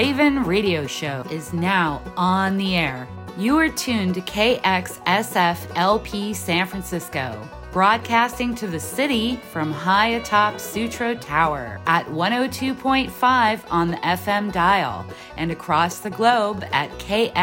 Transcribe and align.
Ravin' 0.00 0.44
Radio 0.44 0.86
Show 0.86 1.26
is 1.30 1.52
now 1.52 2.00
on 2.16 2.56
the 2.56 2.74
air. 2.74 3.06
You 3.36 3.58
are 3.58 3.68
tuned 3.68 4.14
to 4.14 4.22
KXSF 4.22 5.58
LP 5.76 6.32
San 6.32 6.66
Francisco, 6.66 7.46
broadcasting 7.70 8.54
to 8.54 8.66
the 8.66 8.80
city 8.80 9.36
from 9.52 9.70
high 9.70 10.12
atop 10.12 10.58
Sutro 10.58 11.14
Tower 11.16 11.78
at 11.86 12.06
102.5 12.06 13.60
on 13.70 13.90
the 13.90 13.98
FM 13.98 14.50
dial 14.50 15.04
and 15.36 15.52
across 15.52 15.98
the 15.98 16.08
globe 16.08 16.64
at 16.72 16.88
kxsf.fm. 16.92 17.40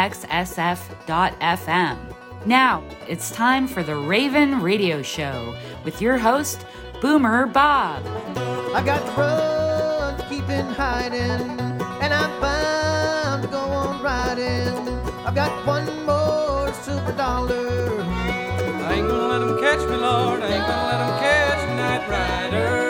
Now, 2.47 2.83
it's 3.07 3.29
time 3.29 3.67
for 3.67 3.83
the 3.83 3.97
Ravin' 3.97 4.63
Radio 4.63 5.03
Show 5.03 5.55
with 5.85 6.01
your 6.01 6.17
host, 6.17 6.65
Boomer 7.03 7.45
Bob. 7.45 8.03
I 8.73 8.81
got 8.83 9.05
to 9.05 9.11
hiding, 10.73 11.66
got 15.37 15.67
one 15.67 15.85
more 16.03 16.73
silver 16.81 17.11
dollar. 17.11 18.01
I 18.89 18.93
ain't 18.95 19.07
gonna 19.07 19.27
let 19.33 19.41
'em 19.43 19.59
catch 19.59 19.81
me, 19.87 19.95
Lord. 19.95 20.41
I 20.41 20.47
ain't 20.55 20.67
gonna 20.67 20.87
let 20.89 20.99
'em 21.05 21.13
catch 21.25 21.61
Night 21.79 22.03
Rider. 22.09 22.86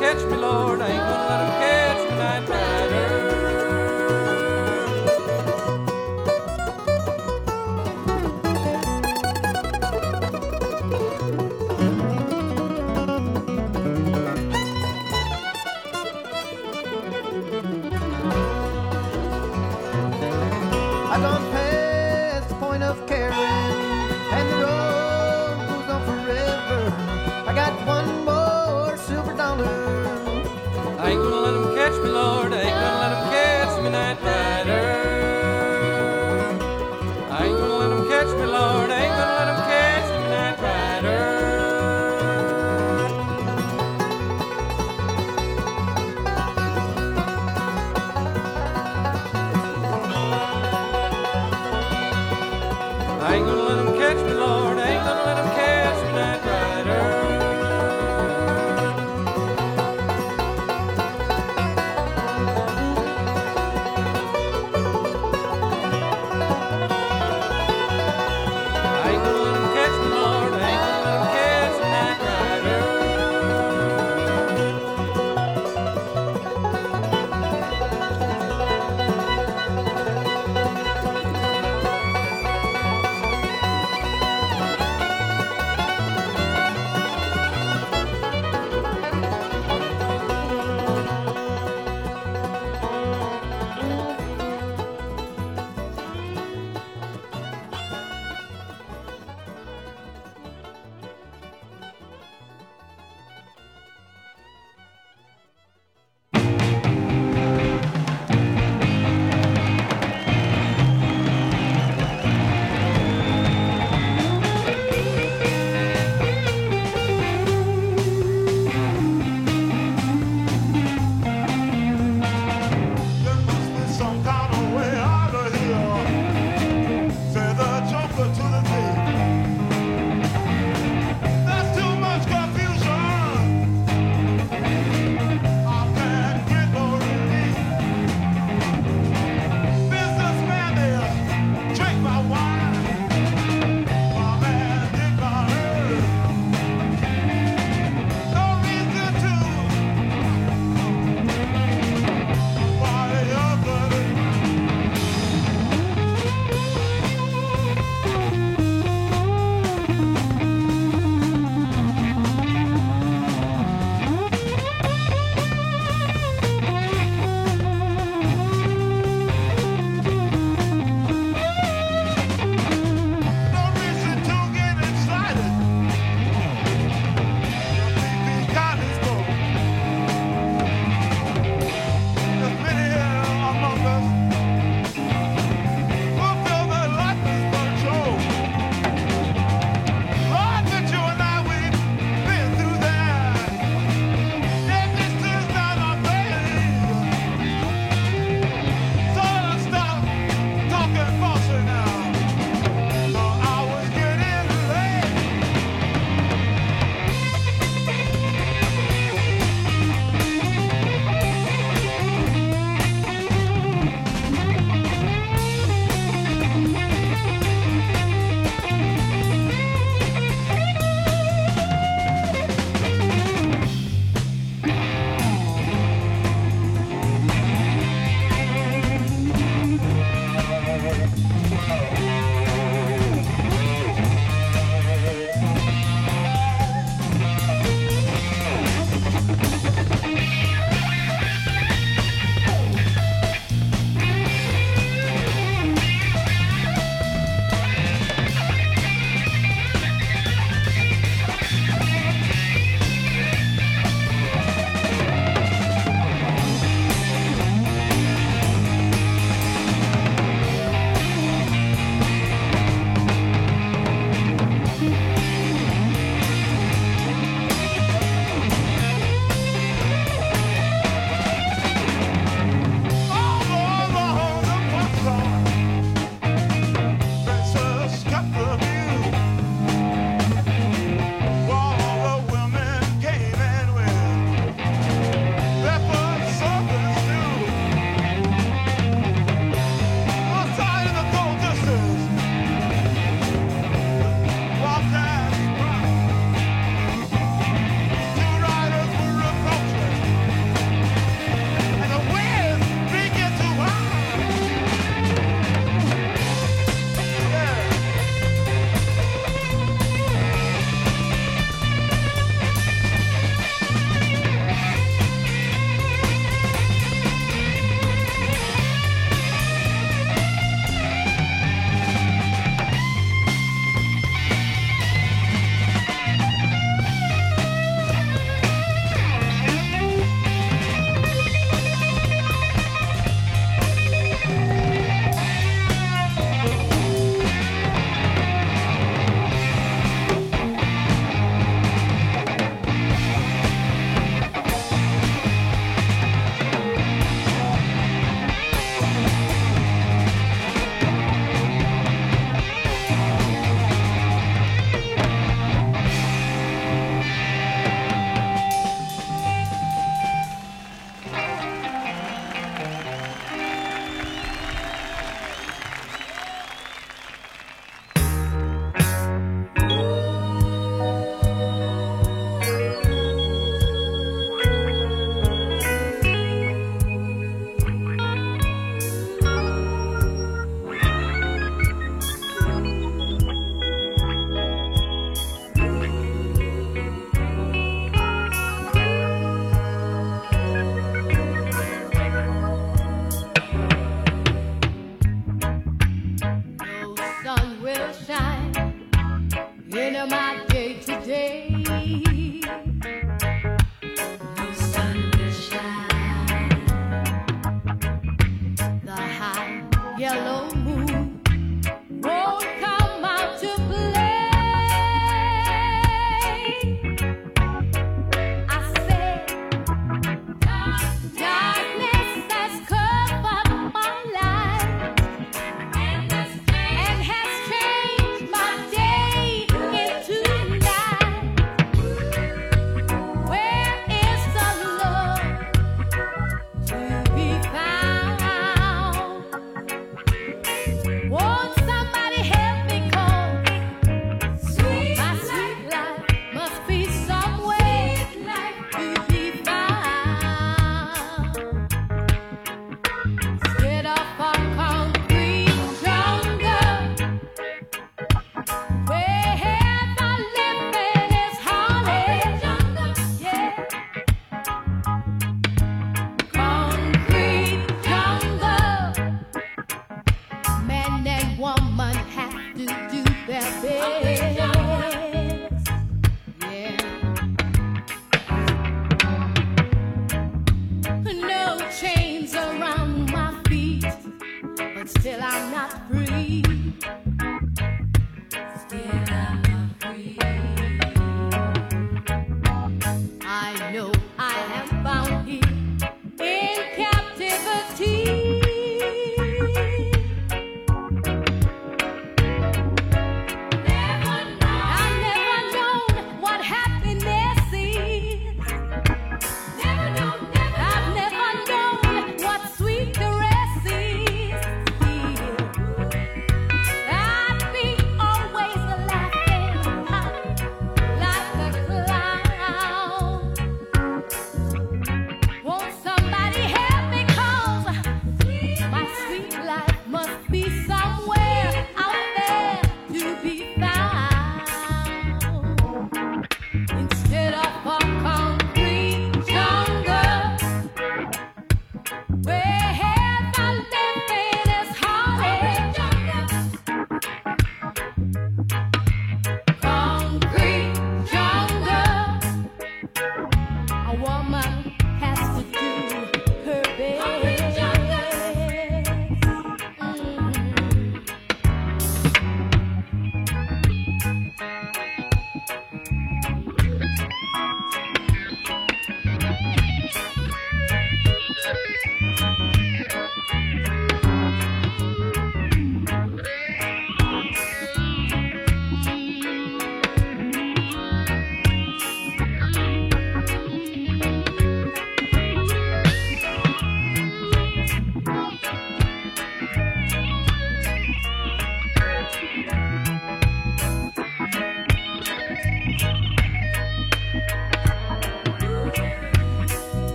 catch 0.00 0.22
me, 0.30 0.36
Lord. 0.36 0.80
I 0.80 0.88
ain't 0.88 0.98
gonna 1.08 1.28
let 1.30 1.40
'em 1.40 1.52
catch 1.62 2.10
me, 2.10 2.16
night, 2.18 2.48
night. 2.48 2.85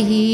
I 0.00 0.29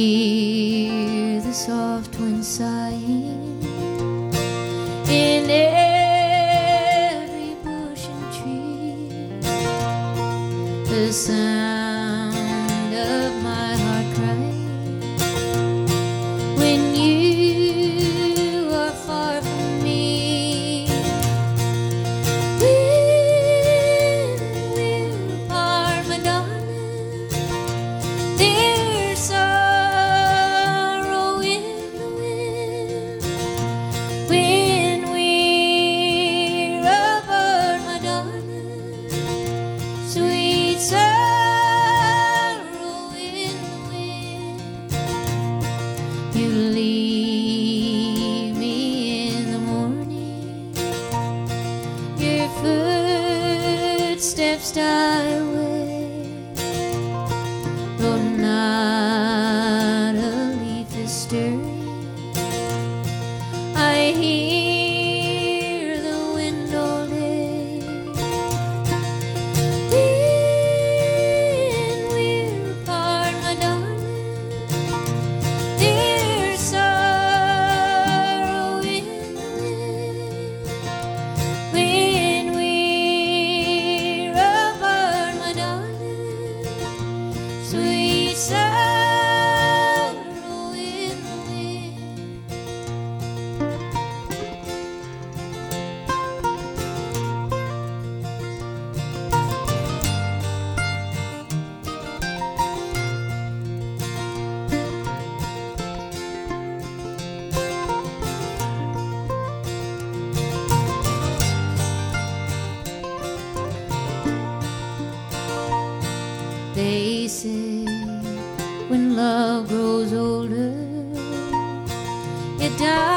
it 122.67 122.77
dies 122.79 123.16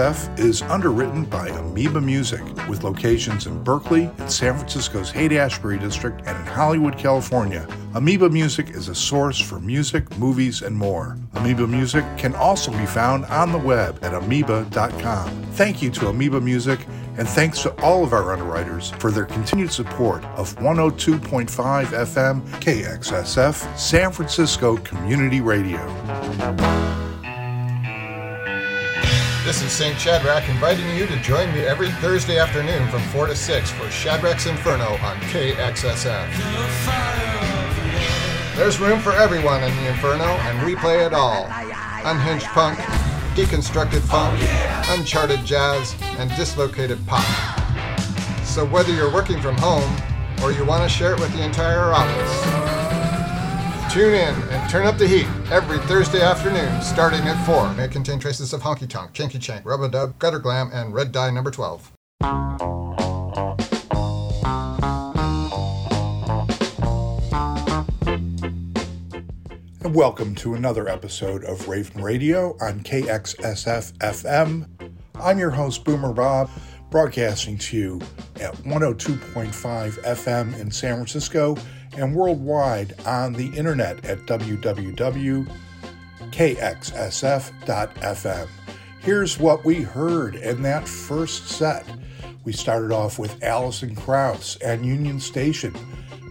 Is 0.00 0.62
underwritten 0.62 1.26
by 1.26 1.48
Amoeba 1.48 2.00
Music, 2.00 2.40
with 2.66 2.84
locations 2.84 3.46
in 3.46 3.62
Berkeley, 3.62 4.04
in 4.16 4.30
San 4.30 4.56
Francisco's 4.56 5.10
Haight 5.10 5.32
Ashbury 5.32 5.78
District, 5.78 6.22
and 6.24 6.38
in 6.38 6.46
Hollywood, 6.46 6.96
California. 6.96 7.68
Amoeba 7.92 8.30
Music 8.30 8.70
is 8.70 8.88
a 8.88 8.94
source 8.94 9.38
for 9.38 9.60
music, 9.60 10.16
movies, 10.16 10.62
and 10.62 10.74
more. 10.74 11.18
Amoeba 11.34 11.66
Music 11.66 12.02
can 12.16 12.34
also 12.34 12.70
be 12.70 12.86
found 12.86 13.26
on 13.26 13.52
the 13.52 13.58
web 13.58 14.02
at 14.02 14.14
amoeba.com. 14.14 15.42
Thank 15.52 15.82
you 15.82 15.90
to 15.90 16.08
Amoeba 16.08 16.40
Music, 16.40 16.80
and 17.18 17.28
thanks 17.28 17.60
to 17.60 17.70
all 17.82 18.02
of 18.02 18.14
our 18.14 18.32
underwriters 18.32 18.92
for 18.92 19.10
their 19.10 19.26
continued 19.26 19.70
support 19.70 20.24
of 20.36 20.56
102.5 20.60 21.46
FM 21.84 22.40
KXSF 22.62 23.78
San 23.78 24.12
Francisco 24.12 24.78
Community 24.78 25.42
Radio. 25.42 26.89
This 29.50 29.62
is 29.62 29.72
St. 29.72 29.98
Shadrach 29.98 30.48
inviting 30.48 30.88
you 30.96 31.08
to 31.08 31.16
join 31.16 31.52
me 31.52 31.62
every 31.62 31.90
Thursday 31.90 32.38
afternoon 32.38 32.86
from 32.86 33.02
4 33.08 33.26
to 33.26 33.34
6 33.34 33.70
for 33.72 33.90
Shadrach's 33.90 34.46
Inferno 34.46 34.92
on 35.02 35.16
KXSF. 35.22 36.30
There's 38.54 38.78
room 38.78 39.00
for 39.00 39.10
everyone 39.10 39.64
in 39.64 39.74
the 39.74 39.88
Inferno, 39.88 40.22
and 40.22 40.64
we 40.64 40.76
play 40.76 41.04
it 41.04 41.12
all. 41.12 41.46
Unhinged 42.04 42.46
punk, 42.46 42.78
deconstructed 43.34 44.02
funk, 44.02 44.40
uncharted 44.96 45.44
jazz, 45.44 45.96
and 46.18 46.30
dislocated 46.36 47.04
pop. 47.08 47.24
So 48.44 48.64
whether 48.64 48.94
you're 48.94 49.12
working 49.12 49.42
from 49.42 49.56
home 49.58 49.96
or 50.44 50.52
you 50.52 50.64
want 50.64 50.84
to 50.84 50.88
share 50.88 51.14
it 51.14 51.18
with 51.18 51.32
the 51.32 51.42
entire 51.42 51.92
office, 51.92 52.79
Tune 53.90 54.14
in 54.14 54.34
and 54.50 54.70
turn 54.70 54.86
up 54.86 54.98
the 54.98 55.08
heat 55.08 55.26
every 55.50 55.80
Thursday 55.88 56.22
afternoon 56.22 56.80
starting 56.80 57.22
at 57.22 57.44
4. 57.44 57.74
May 57.74 57.88
contain 57.88 58.20
traces 58.20 58.52
of 58.52 58.62
honky 58.62 58.88
tonk, 58.88 59.12
chinky 59.12 59.40
chank, 59.40 59.66
rub 59.66 59.80
a 59.80 59.88
dub, 59.88 60.16
gutter 60.20 60.38
glam, 60.38 60.70
and 60.72 60.94
red 60.94 61.10
dye 61.10 61.30
number 61.30 61.50
12. 61.50 61.90
And 69.80 69.92
welcome 69.92 70.36
to 70.36 70.54
another 70.54 70.88
episode 70.88 71.42
of 71.42 71.66
Ravin' 71.66 72.00
Radio 72.00 72.56
on 72.60 72.84
KXSF 72.84 73.94
FM. 73.98 74.68
I'm 75.16 75.40
your 75.40 75.50
host, 75.50 75.84
Boomer 75.84 76.12
Bob, 76.12 76.48
broadcasting 76.92 77.58
to 77.58 77.76
you 77.76 78.00
at 78.36 78.54
102.5 78.58 79.50
FM 80.04 80.60
in 80.60 80.70
San 80.70 80.94
Francisco 80.94 81.56
and 81.96 82.14
worldwide 82.14 82.94
on 83.06 83.32
the 83.32 83.48
internet 83.56 84.04
at 84.04 84.18
www.kxsf.fm. 84.26 85.58
Here's 89.00 89.38
what 89.38 89.64
we 89.64 89.76
heard 89.82 90.34
in 90.34 90.62
that 90.62 90.86
first 90.86 91.48
set. 91.48 91.86
We 92.44 92.52
started 92.52 92.92
off 92.92 93.18
with 93.18 93.42
Alison 93.42 93.94
Krauss 93.94 94.56
and 94.56 94.84
Union 94.84 95.20
Station 95.20 95.74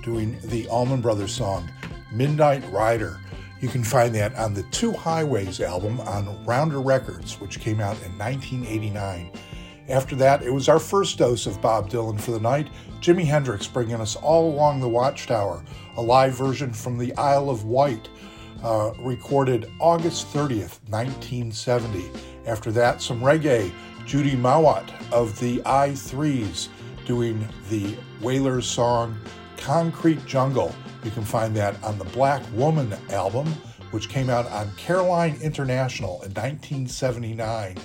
doing 0.03 0.37
the 0.45 0.67
Allman 0.67 1.01
Brothers 1.01 1.33
song, 1.33 1.69
Midnight 2.11 2.63
Rider. 2.71 3.19
You 3.61 3.67
can 3.67 3.83
find 3.83 4.15
that 4.15 4.35
on 4.35 4.53
the 4.53 4.63
Two 4.71 4.91
Highways 4.91 5.59
album 5.59 5.99
on 6.01 6.45
Rounder 6.45 6.79
Records, 6.79 7.39
which 7.41 7.59
came 7.59 7.79
out 7.81 7.97
in 8.03 8.17
1989. 8.17 9.31
After 9.89 10.15
that, 10.17 10.43
it 10.43 10.53
was 10.53 10.69
our 10.69 10.77
first 10.77 11.17
dose 11.17 11.47
of 11.47 11.61
Bob 11.61 11.89
Dylan 11.89 12.21
for 12.21 12.29
the 12.29 12.39
night, 12.39 12.69
Jimi 13.01 13.25
Hendrix 13.25 13.65
bringing 13.65 13.95
us 13.95 14.15
all 14.15 14.53
along 14.53 14.79
the 14.79 14.87
Watchtower, 14.87 15.63
a 15.97 16.01
live 16.01 16.35
version 16.35 16.71
from 16.71 16.99
the 16.99 17.15
Isle 17.15 17.49
of 17.49 17.65
Wight, 17.65 18.07
uh, 18.63 18.91
recorded 18.99 19.71
August 19.79 20.27
30th, 20.27 20.79
1970. 20.89 22.05
After 22.45 22.71
that, 22.71 23.01
some 23.01 23.19
reggae, 23.21 23.73
Judy 24.05 24.35
Mowatt 24.35 24.91
of 25.11 25.39
the 25.39 25.59
I-Threes 25.65 26.69
doing 27.07 27.47
the 27.69 27.97
Wailers 28.21 28.67
song 28.67 29.17
Concrete 29.57 30.23
Jungle. 30.27 30.75
You 31.03 31.09
can 31.09 31.25
find 31.25 31.55
that 31.55 31.81
on 31.83 31.97
the 31.97 32.05
Black 32.05 32.43
Woman 32.53 32.93
album, 33.09 33.47
which 33.89 34.09
came 34.09 34.29
out 34.29 34.45
on 34.51 34.71
Caroline 34.77 35.39
International 35.41 36.21
in 36.21 36.31
1979. 36.33 37.77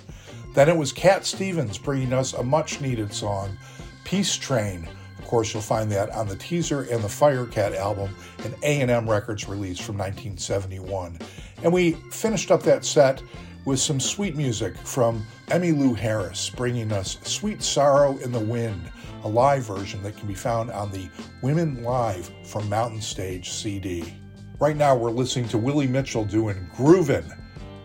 Then 0.54 0.68
it 0.68 0.76
was 0.76 0.92
Cat 0.92 1.26
Stevens 1.26 1.78
bringing 1.78 2.12
us 2.12 2.32
a 2.32 2.42
much 2.42 2.80
needed 2.80 3.12
song, 3.12 3.58
Peace 4.04 4.36
Train. 4.36 4.88
Of 5.18 5.24
course, 5.24 5.52
you'll 5.52 5.62
find 5.62 5.90
that 5.90 6.10
on 6.10 6.28
the 6.28 6.36
Teaser 6.36 6.82
and 6.82 7.02
the 7.02 7.08
Firecat 7.08 7.74
album, 7.76 8.14
an 8.44 8.54
A&M 8.62 9.10
Records 9.10 9.48
release 9.48 9.80
from 9.80 9.98
1971. 9.98 11.18
And 11.64 11.72
we 11.72 11.92
finished 12.12 12.52
up 12.52 12.62
that 12.62 12.84
set 12.84 13.20
with 13.64 13.80
some 13.80 13.98
sweet 13.98 14.36
music 14.36 14.76
from 14.78 15.26
Emmylou 15.48 15.96
Harris, 15.96 16.50
bringing 16.50 16.92
us 16.92 17.18
Sweet 17.22 17.62
Sorrow 17.62 18.16
in 18.18 18.30
the 18.30 18.38
Wind, 18.38 18.92
a 19.24 19.28
live 19.28 19.64
version 19.64 20.02
that 20.04 20.16
can 20.16 20.28
be 20.28 20.34
found 20.34 20.70
on 20.70 20.92
the 20.92 21.08
Women 21.42 21.82
Live 21.82 22.30
from 22.44 22.68
Mountain 22.68 23.00
Stage 23.00 23.50
CD. 23.50 24.14
Right 24.60 24.76
now, 24.76 24.94
we're 24.94 25.10
listening 25.10 25.48
to 25.48 25.58
Willie 25.58 25.88
Mitchell 25.88 26.24
doing 26.24 26.68
Groovin'. 26.76 27.36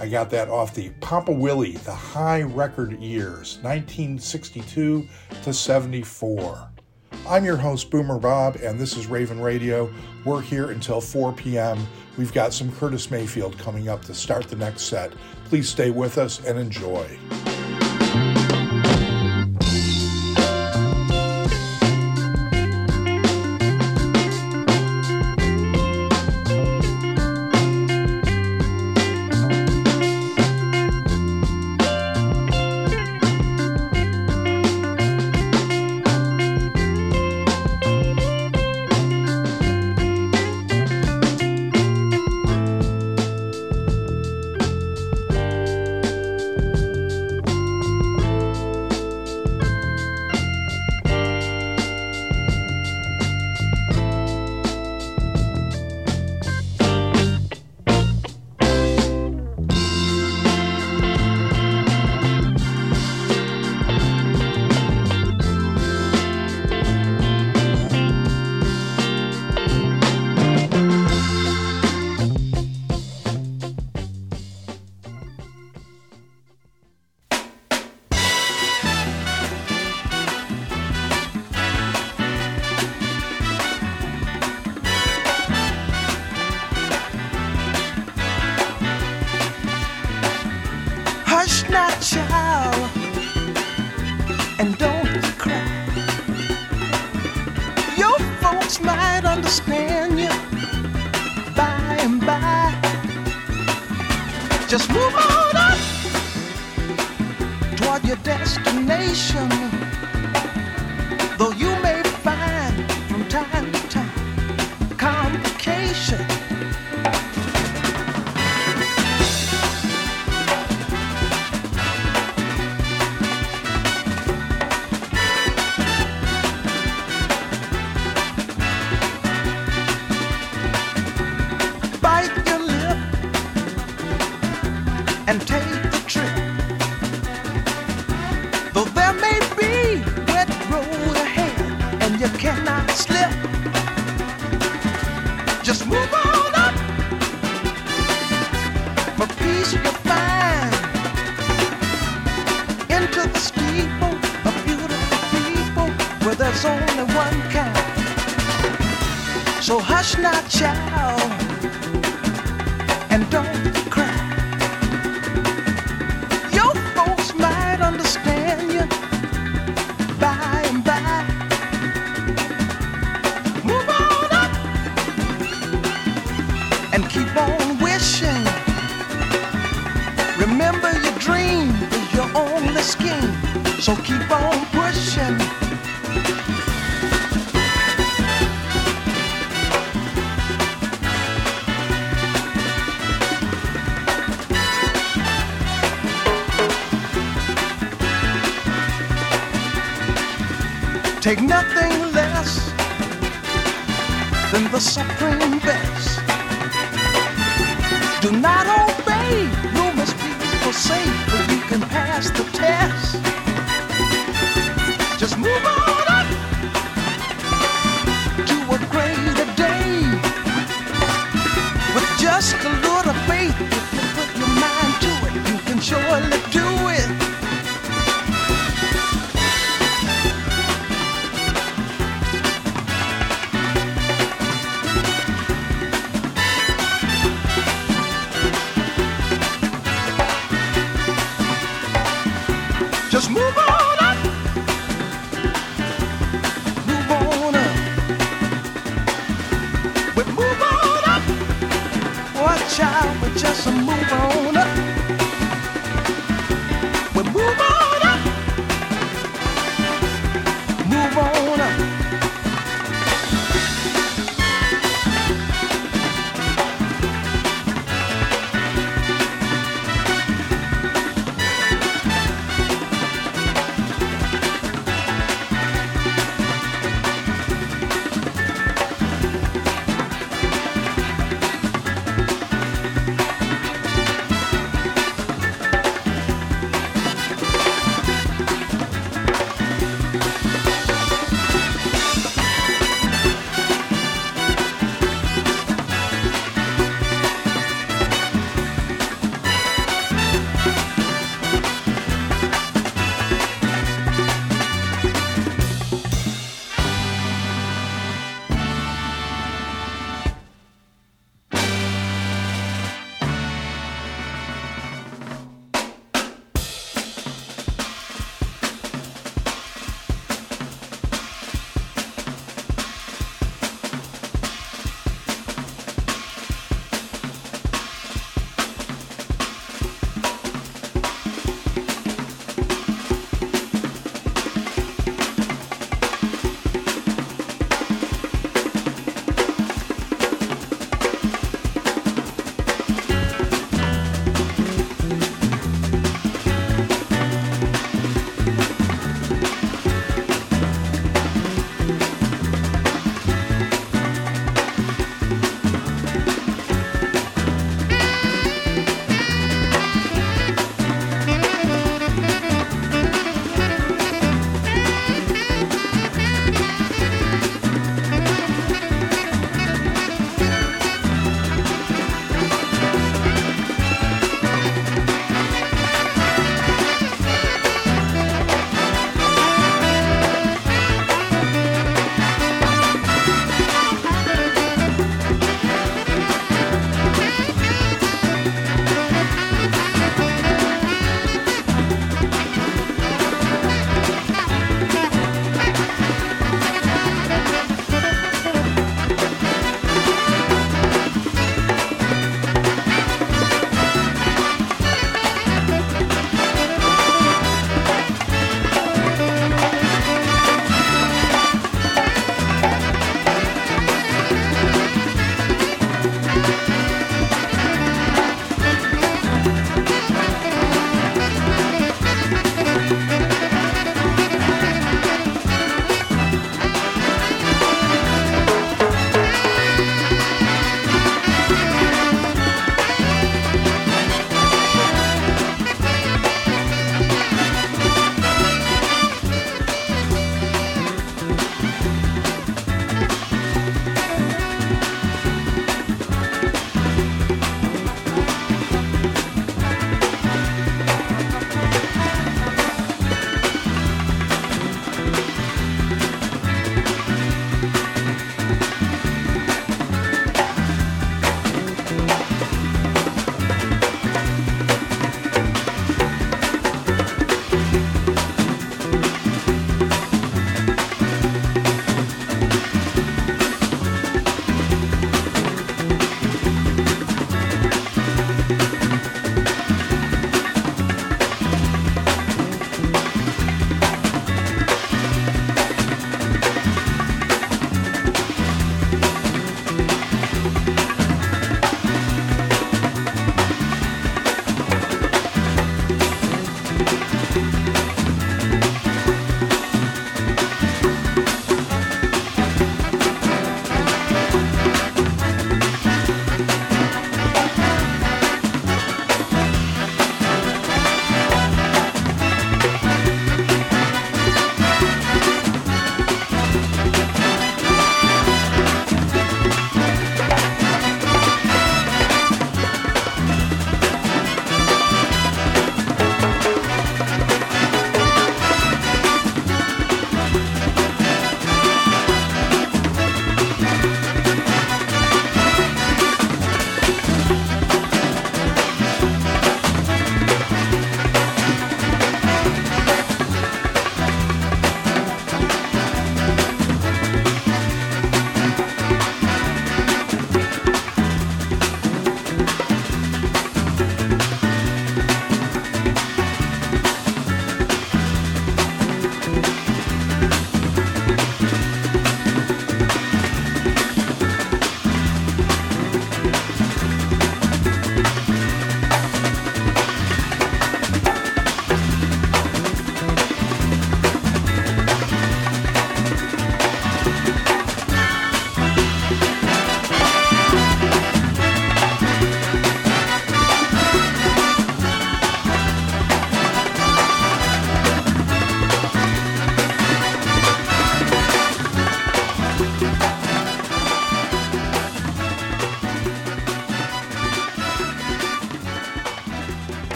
I 0.00 0.08
got 0.08 0.30
that 0.30 0.48
off 0.48 0.74
the 0.74 0.88
Papa 1.00 1.30
Willie, 1.30 1.72
the 1.72 1.92
Hi 1.92 2.40
Record 2.40 2.98
years, 3.02 3.58
1962 3.60 5.06
to 5.42 5.52
74. 5.52 6.70
I'm 7.28 7.44
your 7.44 7.58
host, 7.58 7.90
Boomer 7.90 8.18
Bob, 8.18 8.56
and 8.56 8.80
this 8.80 8.96
is 8.96 9.06
Ravin' 9.06 9.40
Radio. 9.40 9.92
We're 10.24 10.40
here 10.40 10.70
until 10.70 11.02
4 11.02 11.34
p.m. 11.34 11.86
We've 12.16 12.32
got 12.32 12.54
some 12.54 12.72
Curtis 12.72 13.10
Mayfield 13.10 13.58
coming 13.58 13.90
up 13.90 14.02
to 14.06 14.14
start 14.14 14.48
the 14.48 14.56
next 14.56 14.84
set. 14.84 15.12
Please 15.44 15.68
stay 15.68 15.90
with 15.90 16.16
us 16.16 16.42
and 16.46 16.58
enjoy. 16.58 17.18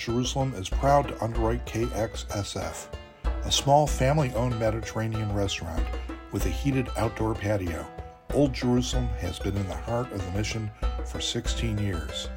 Jerusalem 0.00 0.54
is 0.54 0.70
proud 0.70 1.08
to 1.08 1.22
underwrite 1.22 1.66
KXSF, 1.66 2.86
a 3.44 3.52
small 3.52 3.86
family 3.86 4.32
owned 4.34 4.58
Mediterranean 4.58 5.30
restaurant 5.34 5.84
with 6.32 6.46
a 6.46 6.48
heated 6.48 6.88
outdoor 6.96 7.34
patio. 7.34 7.86
Old 8.32 8.54
Jerusalem 8.54 9.08
has 9.18 9.38
been 9.38 9.54
in 9.54 9.68
the 9.68 9.76
heart 9.76 10.10
of 10.12 10.24
the 10.24 10.38
mission 10.38 10.70
for 11.04 11.20
16 11.20 11.76
years. 11.76 12.30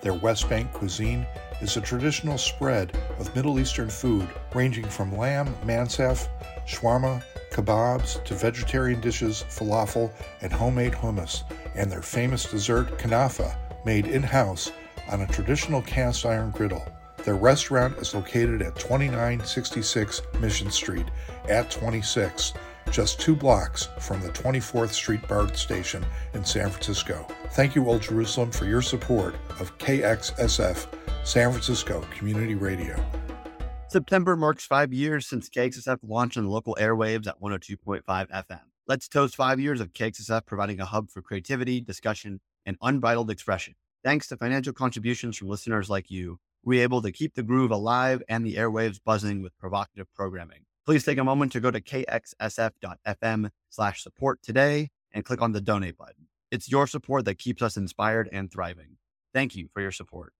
Their 0.00 0.14
West 0.14 0.48
Bank 0.48 0.72
cuisine 0.72 1.24
is 1.60 1.76
a 1.76 1.80
traditional 1.80 2.38
spread 2.38 2.98
of 3.20 3.32
Middle 3.36 3.60
Eastern 3.60 3.88
food 3.88 4.28
ranging 4.52 4.86
from 4.86 5.16
lamb 5.16 5.54
mansaf, 5.64 6.26
shawarma, 6.66 7.22
kebabs 7.52 8.22
to 8.24 8.34
vegetarian 8.34 9.00
dishes, 9.00 9.44
falafel, 9.48 10.10
and 10.40 10.52
homemade 10.52 10.94
hummus, 10.94 11.44
and 11.76 11.88
their 11.90 12.02
famous 12.02 12.50
dessert 12.50 12.98
kanafa, 12.98 13.56
made 13.84 14.08
in 14.08 14.24
house 14.24 14.72
on 15.08 15.20
a 15.20 15.26
traditional 15.28 15.82
cast 15.82 16.26
iron 16.26 16.50
griddle. 16.50 16.84
Their 17.26 17.34
restaurant 17.34 17.98
is 17.98 18.14
located 18.14 18.62
at 18.62 18.76
2966 18.76 20.22
Mission 20.38 20.70
Street 20.70 21.06
at 21.48 21.72
26, 21.72 22.52
just 22.92 23.20
two 23.20 23.34
blocks 23.34 23.88
from 23.98 24.20
the 24.20 24.28
24th 24.28 24.90
Street 24.90 25.26
BART 25.26 25.56
station 25.56 26.06
in 26.34 26.44
San 26.44 26.70
Francisco. 26.70 27.26
Thank 27.50 27.74
you, 27.74 27.84
Old 27.88 28.02
Jerusalem, 28.02 28.52
for 28.52 28.66
your 28.66 28.80
support 28.80 29.34
of 29.58 29.76
KXSF 29.78 30.86
San 31.24 31.50
Francisco 31.50 32.06
Community 32.16 32.54
Radio. 32.54 32.94
September 33.88 34.36
marks 34.36 34.64
five 34.64 34.92
years 34.92 35.26
since 35.26 35.50
KXSF 35.50 35.98
launched 36.04 36.36
on 36.36 36.44
the 36.44 36.50
local 36.50 36.76
airwaves 36.78 37.26
at 37.26 37.40
102.5 37.40 38.02
FM. 38.06 38.60
Let's 38.86 39.08
toast 39.08 39.34
five 39.34 39.58
years 39.58 39.80
of 39.80 39.92
KXSF 39.92 40.46
providing 40.46 40.78
a 40.78 40.84
hub 40.84 41.10
for 41.10 41.22
creativity, 41.22 41.80
discussion, 41.80 42.38
and 42.64 42.76
unbridled 42.82 43.32
expression. 43.32 43.74
Thanks 44.04 44.28
to 44.28 44.36
financial 44.36 44.72
contributions 44.72 45.36
from 45.36 45.48
listeners 45.48 45.90
like 45.90 46.08
you, 46.08 46.38
we're 46.66 46.82
able 46.82 47.00
to 47.00 47.12
keep 47.12 47.34
the 47.34 47.42
groove 47.42 47.70
alive 47.70 48.22
and 48.28 48.44
the 48.44 48.56
airwaves 48.56 49.00
buzzing 49.02 49.40
with 49.40 49.56
provocative 49.56 50.12
programming. 50.14 50.64
Please 50.84 51.04
take 51.04 51.16
a 51.16 51.24
moment 51.24 51.52
to 51.52 51.60
go 51.60 51.70
to 51.70 51.80
kxsf.fm 51.80 53.50
slash 53.70 54.02
support 54.02 54.42
today 54.42 54.90
and 55.12 55.24
click 55.24 55.40
on 55.40 55.52
the 55.52 55.60
donate 55.60 55.96
button. 55.96 56.26
It's 56.50 56.70
your 56.70 56.86
support 56.86 57.24
that 57.24 57.38
keeps 57.38 57.62
us 57.62 57.76
inspired 57.76 58.28
and 58.32 58.52
thriving. 58.52 58.98
Thank 59.32 59.56
you 59.56 59.68
for 59.72 59.80
your 59.80 59.92
support. 59.92 60.32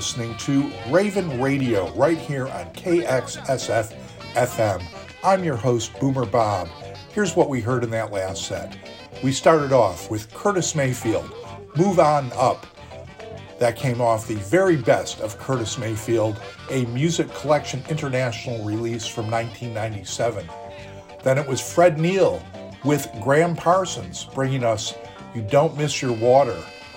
Listening 0.00 0.34
to 0.38 0.72
Ravin' 0.88 1.42
Radio 1.42 1.92
right 1.92 2.16
here 2.16 2.48
on 2.48 2.72
KXSF 2.72 3.94
FM. 4.32 4.82
I'm 5.22 5.44
your 5.44 5.56
host, 5.56 5.92
Boomer 6.00 6.24
Bob. 6.24 6.68
Here's 7.12 7.36
what 7.36 7.50
we 7.50 7.60
heard 7.60 7.84
in 7.84 7.90
that 7.90 8.10
last 8.10 8.46
set. 8.46 8.78
We 9.22 9.30
started 9.30 9.72
off 9.72 10.10
with 10.10 10.32
Curtis 10.32 10.74
Mayfield, 10.74 11.30
Move 11.76 12.00
On 12.00 12.32
Up. 12.34 12.66
That 13.58 13.76
came 13.76 14.00
off 14.00 14.26
the 14.26 14.36
very 14.36 14.78
best 14.78 15.20
of 15.20 15.38
Curtis 15.38 15.76
Mayfield, 15.76 16.40
a 16.70 16.86
Music 16.86 17.30
Collection 17.34 17.82
International 17.90 18.64
release 18.64 19.06
from 19.06 19.30
1997. 19.30 20.48
Then 21.22 21.36
it 21.36 21.46
was 21.46 21.60
Fred 21.60 22.00
Neil 22.00 22.42
with 22.86 23.06
Gram 23.20 23.54
Parsons 23.54 24.24
bringing 24.32 24.64
us 24.64 24.94
You 25.34 25.42
Don't 25.42 25.76
Miss 25.76 26.00
Your 26.00 26.14
Water. 26.14 26.56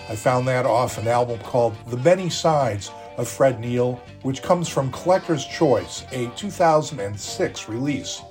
I 0.10 0.16
found 0.16 0.48
that 0.48 0.66
off 0.66 0.98
an 0.98 1.08
album 1.08 1.40
called 1.40 1.76
The 1.88 1.98
Many 1.98 2.30
Sides 2.30 2.92
of 3.18 3.28
Fred 3.28 3.60
Neil, 3.60 4.02
which 4.24 4.42
comes 4.42 4.68
from 4.68 4.92
Collector's 4.92 5.46
Choice, 5.46 6.06
a 6.12 6.28
2006 6.36 7.70
release. 7.70 8.22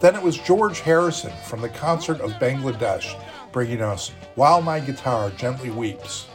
Then 0.00 0.14
it 0.14 0.22
was 0.22 0.36
George 0.38 0.80
Harrison 0.80 1.32
from 1.46 1.60
the 1.60 1.68
Concert 1.70 2.20
of 2.20 2.32
Bangladesh 2.32 3.18
bringing 3.52 3.80
us 3.80 4.10
While 4.34 4.62
My 4.62 4.80
Guitar 4.80 5.30
Gently 5.30 5.70
Weeps. 5.70 6.28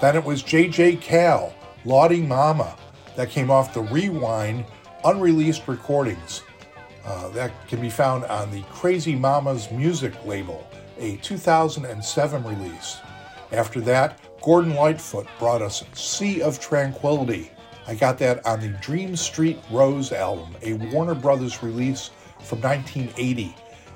Then 0.00 0.16
it 0.16 0.24
was 0.24 0.42
J.J. 0.42 0.96
Cale, 0.96 1.54
Lawdy 1.84 2.22
Mama, 2.22 2.76
that 3.16 3.30
came 3.30 3.50
off 3.50 3.74
the 3.74 3.82
Rewind 3.82 4.64
unreleased 5.04 5.66
recordings. 5.68 6.42
Uh, 7.04 7.28
that 7.30 7.52
can 7.68 7.80
be 7.80 7.90
found 7.90 8.24
on 8.24 8.50
the 8.50 8.62
Crazy 8.70 9.16
Mamas 9.16 9.70
music 9.70 10.14
label, 10.24 10.66
a 10.98 11.16
2007 11.16 12.44
release. 12.44 12.98
After 13.52 13.80
that, 13.82 14.18
Gordon 14.42 14.74
Lightfoot 14.74 15.26
brought 15.38 15.62
us 15.62 15.84
Sea 15.92 16.42
of 16.42 16.58
Tranquility. 16.58 17.50
I 17.86 17.94
got 17.94 18.18
that 18.18 18.44
on 18.46 18.60
the 18.60 18.68
Dream 18.68 19.14
Street 19.14 19.58
Rose 19.70 20.12
album, 20.12 20.56
a 20.62 20.74
Warner 20.74 21.14
Brothers 21.14 21.62
release 21.62 22.10
from 22.40 22.60
1980. 22.60 23.54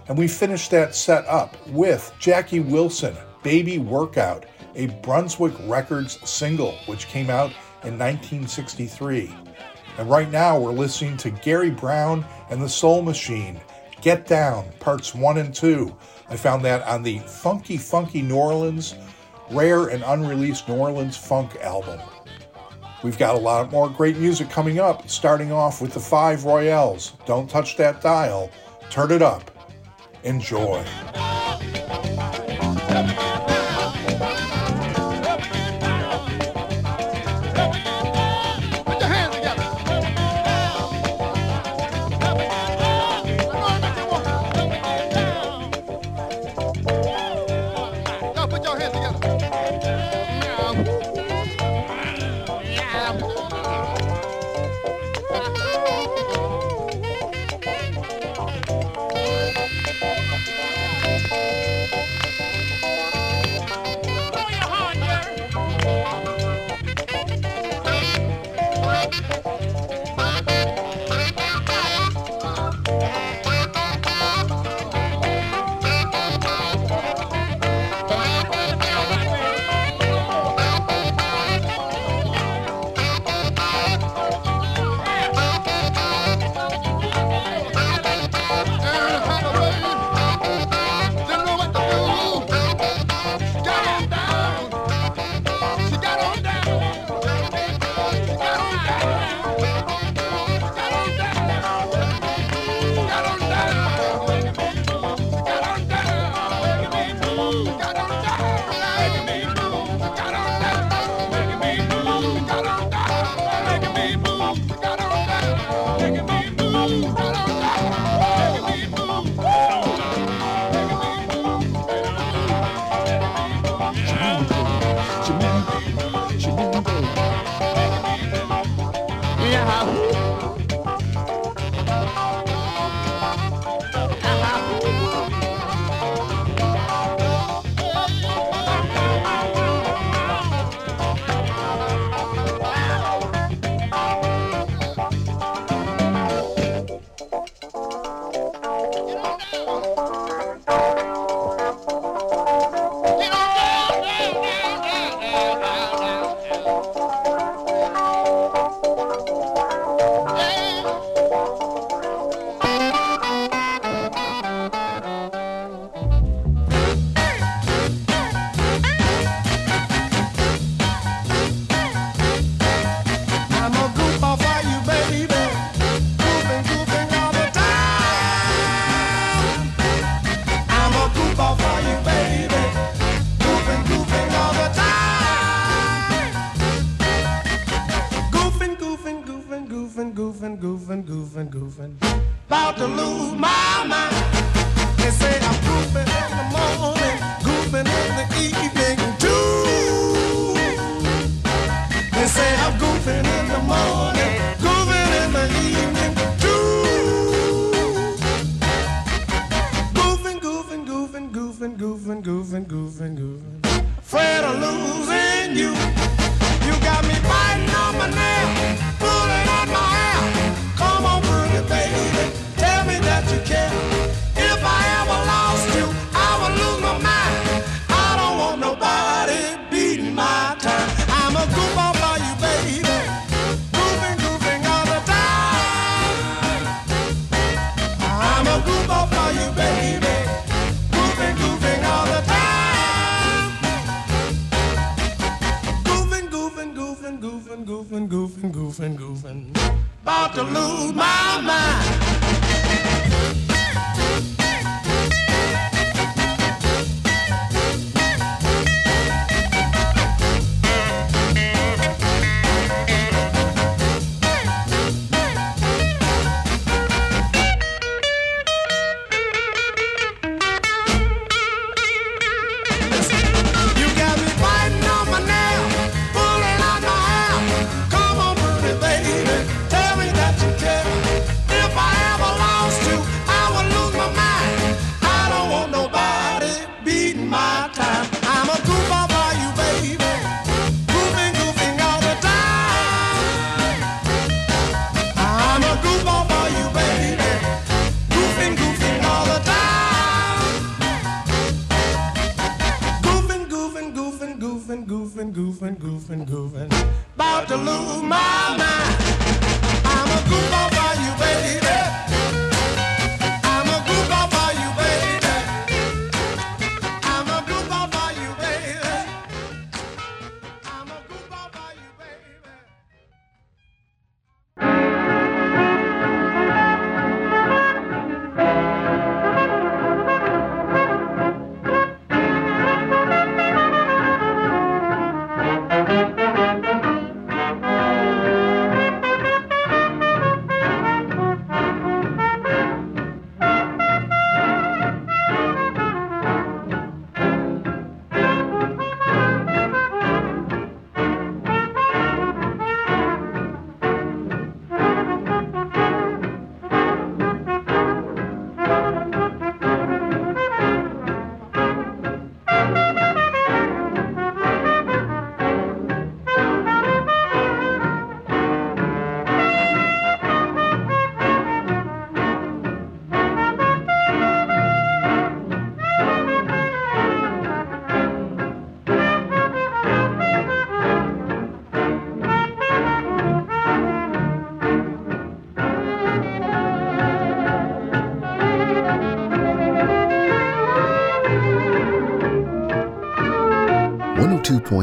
And 0.08 0.18
we 0.18 0.28
finished 0.28 0.70
that 0.70 0.94
set 0.94 1.26
up 1.26 1.56
with 1.68 2.12
Jackie 2.18 2.60
Wilson, 2.60 3.16
Baby 3.42 3.78
Workout, 3.78 4.46
a 4.74 4.86
Brunswick 4.86 5.54
Records 5.64 6.18
single, 6.28 6.72
which 6.86 7.08
came 7.08 7.30
out 7.30 7.50
in 7.82 7.98
1963. 7.98 9.34
And 9.98 10.10
right 10.10 10.30
now 10.30 10.58
we're 10.58 10.72
listening 10.72 11.16
to 11.18 11.30
Gary 11.30 11.70
Brown 11.70 12.24
and 12.50 12.60
the 12.60 12.68
Soul 12.68 13.02
Machine, 13.02 13.60
Get 14.02 14.26
Down, 14.26 14.70
parts 14.78 15.14
one 15.14 15.38
and 15.38 15.54
two. 15.54 15.96
I 16.28 16.36
found 16.36 16.64
that 16.64 16.86
on 16.86 17.02
the 17.02 17.18
Funky 17.20 17.76
Funky 17.76 18.20
New 18.20 18.36
Orleans, 18.36 18.94
rare 19.50 19.88
and 19.88 20.02
unreleased 20.02 20.68
New 20.68 20.74
Orleans 20.74 21.16
funk 21.16 21.56
album. 21.56 22.00
We've 23.02 23.18
got 23.18 23.34
a 23.34 23.38
lot 23.38 23.70
more 23.70 23.88
great 23.88 24.16
music 24.16 24.50
coming 24.50 24.78
up, 24.78 25.08
starting 25.08 25.52
off 25.52 25.80
with 25.80 25.92
the 25.92 26.00
Five 26.00 26.44
Royales. 26.44 27.12
Don't 27.26 27.48
touch 27.48 27.76
that 27.76 28.00
dial, 28.00 28.50
turn 28.90 29.12
it 29.12 29.22
up. 29.22 29.50
Enjoy. 30.24 30.84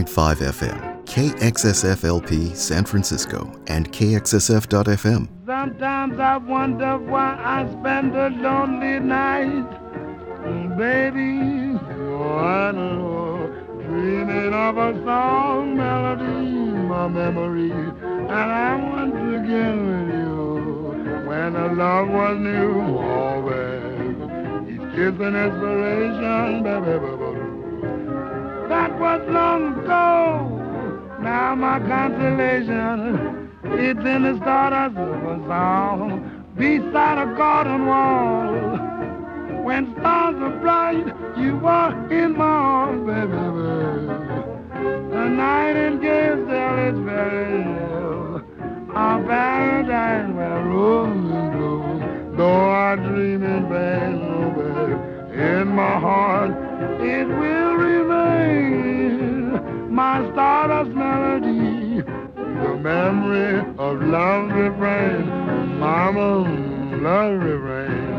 101.5 0.06 0.38
FM, 0.52 1.06
KXSFLP 1.06 2.56
San 2.56 2.86
Francisco, 2.86 3.52
and 3.68 3.92
KXSF.FM. 3.92 5.28
Sometimes 5.46 6.20
I 6.20 6.38
wonder 6.38 6.98
why 6.98 7.38
I 7.40 7.70
spend 7.72 8.16
a 8.16 8.30
lonely 8.30 9.00
night, 9.00 9.70
baby. 10.78 11.80
Oh, 12.16 13.48
dreaming 13.82 14.54
of 14.54 14.78
a 14.78 14.94
song 15.06 15.78
melody, 15.78 16.52
my 16.88 17.08
memory, 17.08 17.72
and 17.72 18.32
I 18.32 18.76
want 18.76 19.14
to 19.14 19.40
get 19.48 19.76
with 19.76 20.10
you 20.16 21.28
when 21.28 21.54
the 21.54 21.68
love 21.76 22.10
was 22.10 22.38
new. 22.40 22.98
Always, 22.98 24.18
it's 24.68 24.96
just 24.96 25.22
an 25.22 25.36
inspiration, 25.36 26.64
baby. 26.64 27.00
baby. 27.00 27.23
That 28.70 28.98
was 29.00 29.22
long 29.30 29.78
ago. 29.78 30.60
Now 31.22 31.56
my 31.56 31.80
consolation, 31.80 33.50
it's 33.64 34.00
in 34.00 34.24
the 34.24 34.38
stardust 34.42 34.98
of 34.98 35.24
a 35.24 35.48
song 35.48 36.44
beside 36.58 37.18
a 37.18 37.26
garden 37.36 37.86
wall. 37.86 38.54
When 39.64 39.96
stars 40.00 40.36
are 40.36 40.60
bright, 40.60 41.08
you 41.38 41.60
are 41.66 41.94
in 42.12 42.38
my 42.38 42.46
arms, 42.46 43.06
baby. 43.06 43.38
The 45.12 45.30
nightingale 45.30 46.46
still 46.46 46.78
is 46.90 47.00
very 47.06 47.64
ill. 47.64 48.42
Our 48.96 49.24
paradise 49.24 50.34
where 50.34 50.64
roses 50.66 51.56
bloom. 51.56 52.36
Though 52.38 52.70
I 52.70 52.96
dream 52.96 53.44
in 53.44 53.70
vain, 53.70 54.22
oh 54.22 54.52
baby, 54.52 55.42
in 55.42 55.68
my 55.70 56.00
heart 56.00 56.73
it 57.04 57.28
will 57.28 57.74
remain 57.76 59.60
my 59.94 60.28
stardust 60.32 60.92
melody, 60.92 62.02
the 62.02 62.78
memory 62.82 63.60
of 63.78 64.02
love 64.02 64.50
refrain, 64.52 65.28
mama, 65.80 66.44
love 67.02 67.42
refrain. 67.44 68.14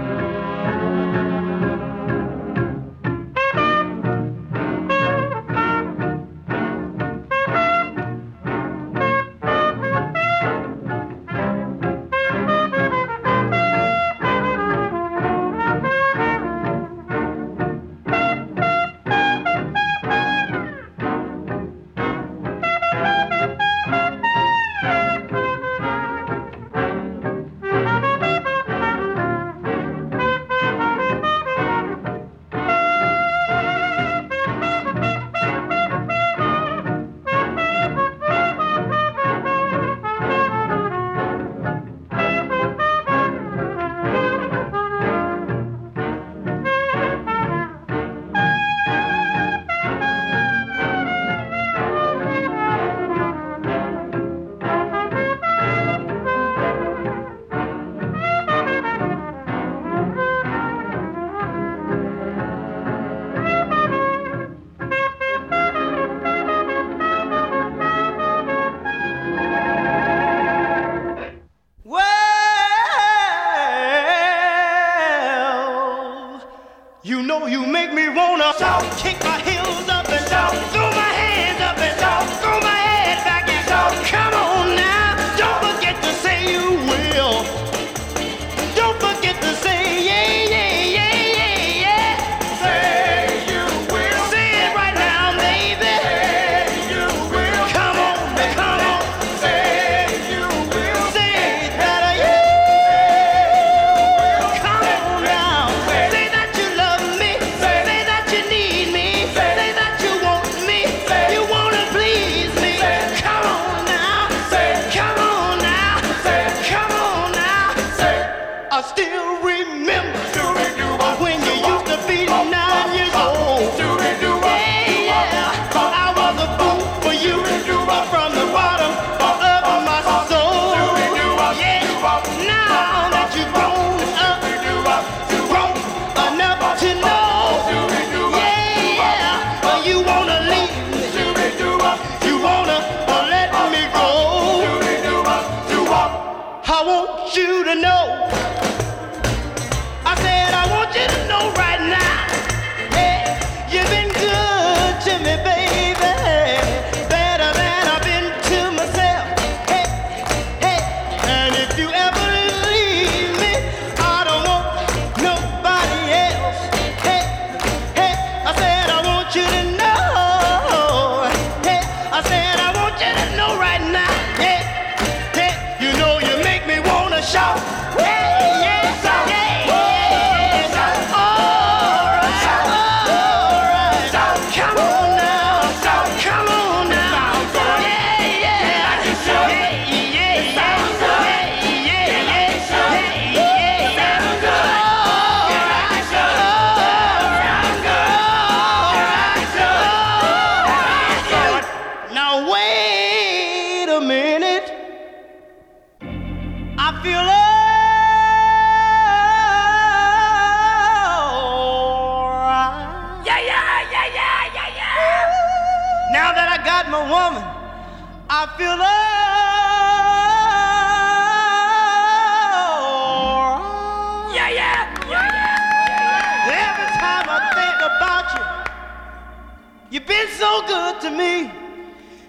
Good 230.66 231.00
to 231.02 231.10
me. 231.10 231.50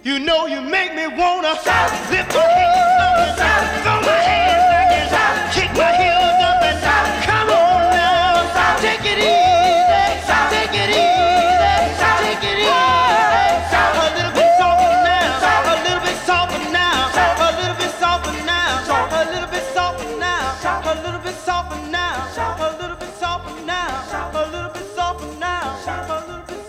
You 0.03 0.19
know 0.19 0.45
you 0.45 0.61
make 0.61 0.93
me 0.93 1.07
wanna 1.07 1.53
lift 1.53 1.65
my 1.65 2.43
hands 2.43 3.01
up 3.01 3.17
and 3.19 3.81
throw 3.83 3.99
my 4.01 4.19
hands 4.21 4.65
back 4.69 4.91
and 4.93 5.51
kick 5.53 5.71
my 5.75 5.91
heels 5.97 6.39
up 6.45 6.61
and 6.61 6.77
come 7.25 7.49
on 7.49 7.89
now, 7.89 8.77
take 8.79 9.01
it 9.01 9.17
easy, 9.17 10.29
take 10.53 10.75
it 10.77 10.89
easy, 10.93 11.73
take 12.21 12.43
it 12.43 12.59
easy. 12.59 12.69
A 13.75 14.13
little 14.15 14.33
bit 14.37 14.49
softer 14.59 14.93
now, 15.03 15.41
a 15.65 15.81
little 15.81 16.03
bit 16.05 16.17
softer 16.27 16.63
now, 16.71 17.09
a 17.09 17.57
little 17.57 17.75
bit 17.81 17.93
softer 17.97 18.35
now, 18.45 18.85
a 18.85 19.25
little 19.31 19.49
bit 19.49 19.65
softer 19.73 20.09
now, 20.19 20.45
a 20.85 21.01
little 21.01 21.21
bit 21.25 21.35
softer 21.45 21.81
now, 21.89 22.29
a 22.37 22.77
little 22.77 22.97
bit 22.99 23.13
softer 23.17 23.57
now, 23.65 23.89
a 24.33 24.45
little 24.51 24.69
bit 24.69 24.85
softer 24.95 25.31
now, 25.39 25.81
a 25.87 26.21
little 26.27 26.45
bit 26.45 26.64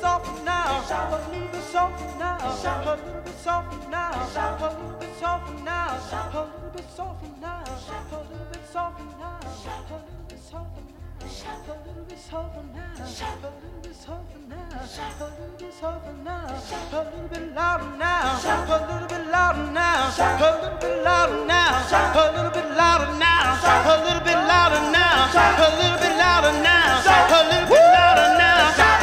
now, 0.89 1.09
a 1.09 1.19
little 1.31 1.49
bit 1.49 1.63
softer 1.63 2.19
now, 2.19 2.39
a 2.39 2.51
little 2.85 3.21
bit 3.23 3.39
softer 3.39 3.91
now, 3.91 4.11
a 4.11 4.63
little 4.63 4.99
bit 4.99 5.15
softer 5.19 5.55
now, 5.65 5.99
a 5.99 6.39
little 6.39 6.71
bit 6.73 6.89
softer 6.95 7.29
now, 7.41 7.65
a 7.65 7.67
little 7.67 8.47
bit 8.49 8.63
softer 8.73 9.05
now, 9.19 9.41
a 9.41 9.51
little 9.51 10.25
bit 10.29 10.39
softer 10.39 10.83
now. 10.87 11.07
A 11.27 11.75
little 11.89 12.05
bit 12.09 12.19
softer 12.19 12.63
now, 12.75 12.95
a 12.95 13.07
little 13.43 13.81
bit 13.83 13.95
softer 13.97 14.39
now, 14.49 14.69
a 14.69 15.27
little 15.27 15.59
bit 15.59 15.75
softer 15.75 16.13
now, 16.25 16.47
a 16.47 16.95
little 16.95 17.29
bit 17.29 17.55
louder 17.55 17.91
now, 17.97 18.23
a 18.27 18.79
little 18.87 19.09
bit 19.09 19.27
louder 19.27 19.67
now, 19.73 20.07
a 20.07 20.39
little 20.39 20.79
bit 20.79 21.03
louder 21.03 21.45
now, 21.47 21.67
a 21.67 22.31
little 22.33 22.51
bit 22.51 22.69
louder 22.77 23.11
now, 23.19 23.43
a 23.43 23.99
little 24.05 24.21
bit 24.21 24.39
louder 24.47 24.83
now, 24.91 25.27
a 25.35 25.69
little 25.75 25.99
bit 25.99 26.15
louder 26.17 26.53
now, 26.63 26.95
a 26.97 27.43
little 27.51 27.67
bit 27.69 27.83
louder 27.83 28.39
now, 28.39 28.96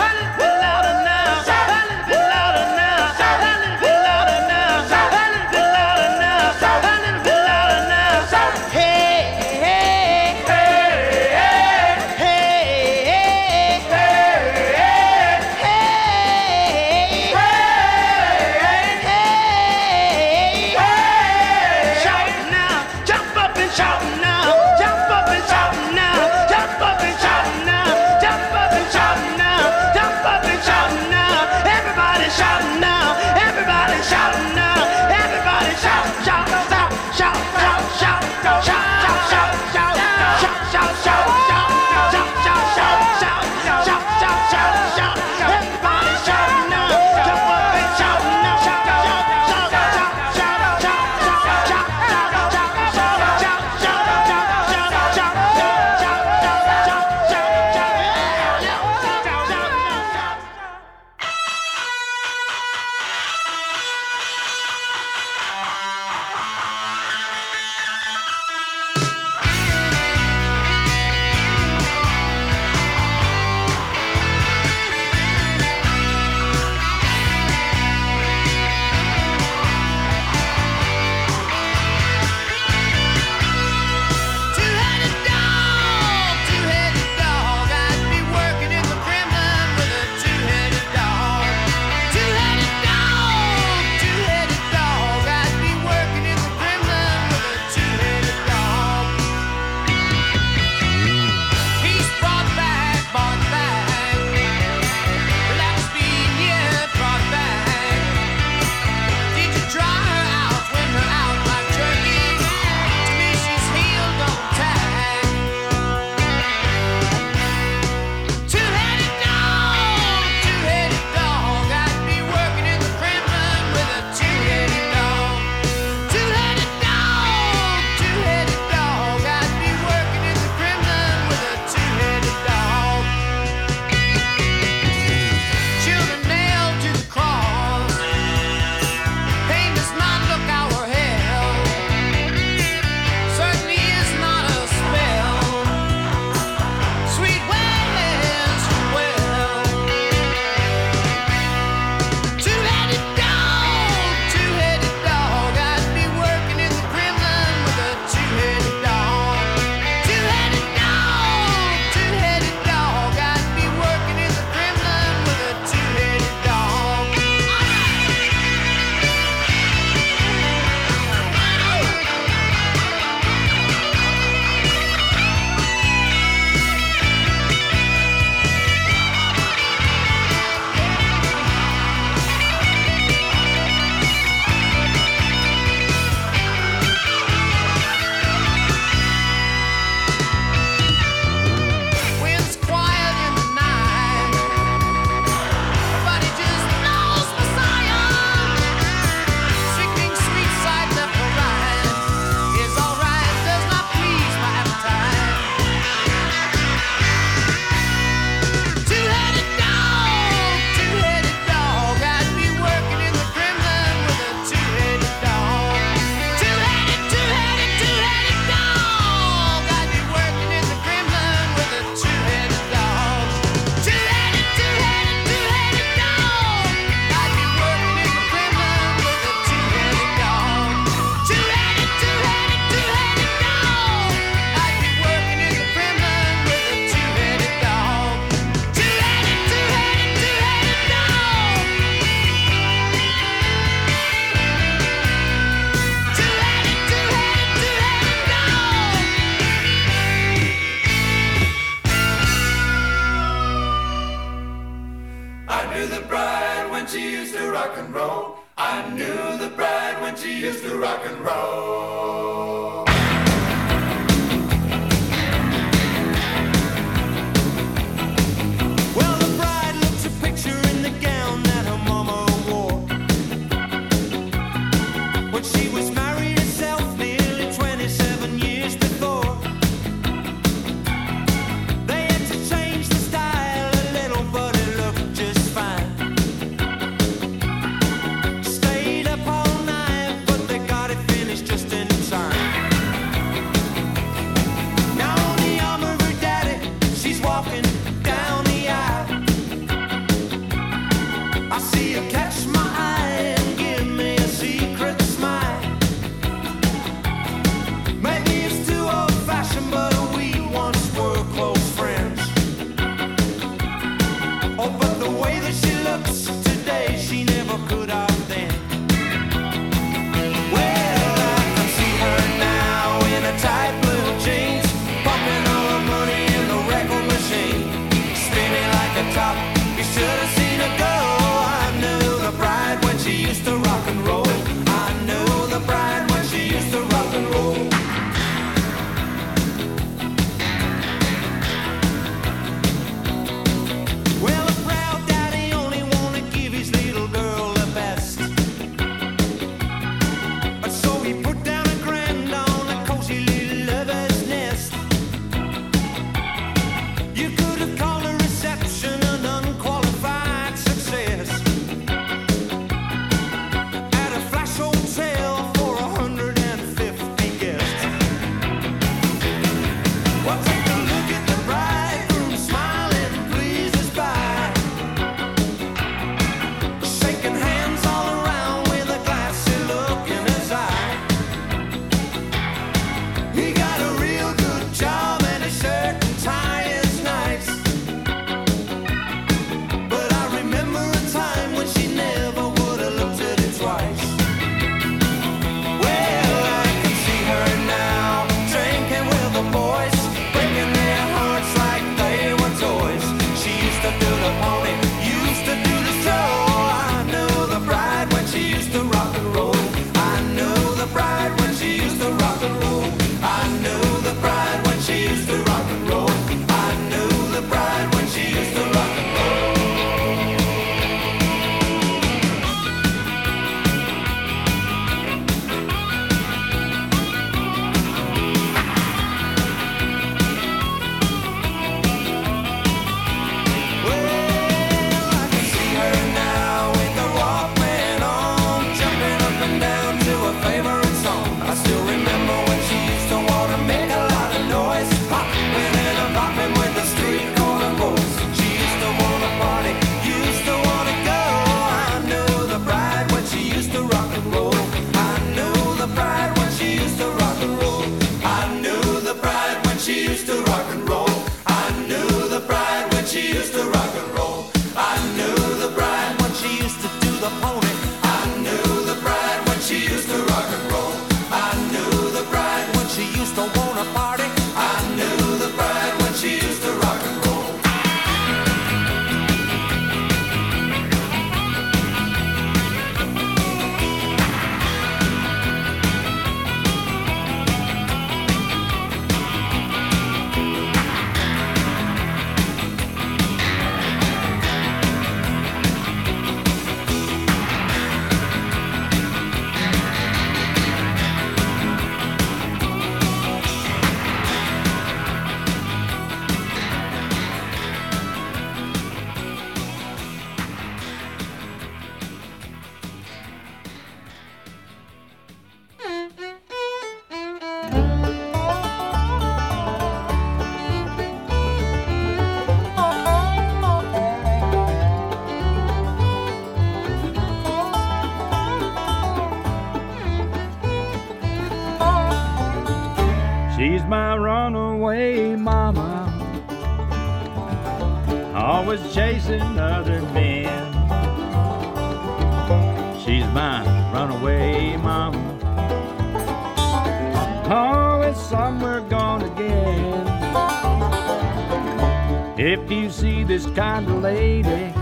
If 552.46 552.70
you 552.70 552.90
see 552.90 553.24
this 553.24 553.46
kind 553.46 553.88
of 553.88 554.02
lady, 554.02 554.74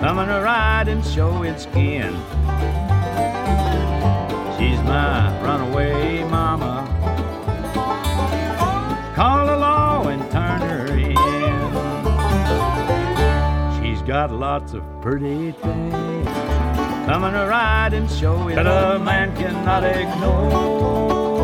coming 0.00 0.28
to 0.28 0.40
ride 0.42 0.88
and 0.88 1.04
show 1.04 1.42
its 1.42 1.64
skin. 1.64 2.14
She's 4.56 4.80
my 4.80 5.38
runaway 5.42 6.24
mama. 6.24 6.88
Call 9.14 9.46
the 9.48 9.58
law 9.58 10.08
and 10.08 10.22
turn 10.30 10.62
her 10.62 10.86
in. 10.96 11.16
She's 13.76 14.00
got 14.08 14.32
lots 14.32 14.72
of 14.72 14.82
pretty 15.02 15.52
things. 15.52 16.28
Coming 17.04 17.34
to 17.34 17.46
ride 17.46 17.92
and 17.92 18.10
show 18.10 18.48
it 18.48 18.54
that 18.54 18.66
a 18.66 18.98
man 18.98 19.36
cannot 19.36 19.84
ignore. 19.84 21.35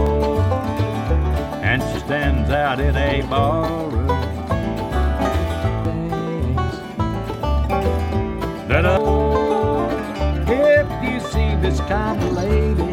And 1.73 1.82
she 1.85 2.01
stands 2.01 2.51
out 2.51 2.81
in 2.81 2.94
a 2.94 3.23
barroom. 3.31 4.07
That 8.69 8.85
a 8.85 9.01
uh, 9.01 10.44
if 10.49 10.89
you 11.03 11.19
see 11.31 11.57
this 11.62 11.81
kind 11.89 12.23
of 12.23 12.32
lady, 12.32 12.93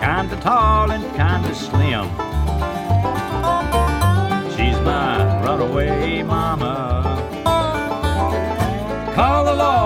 kind 0.00 0.32
of 0.32 0.40
tall 0.40 0.90
and 0.90 1.04
kind 1.14 1.44
of 1.44 1.54
slim. 1.54 2.08
She's 4.56 4.80
my 4.80 5.44
runaway 5.44 6.22
mama. 6.22 6.72
Call 9.14 9.44
the 9.44 9.52
law 9.52 9.79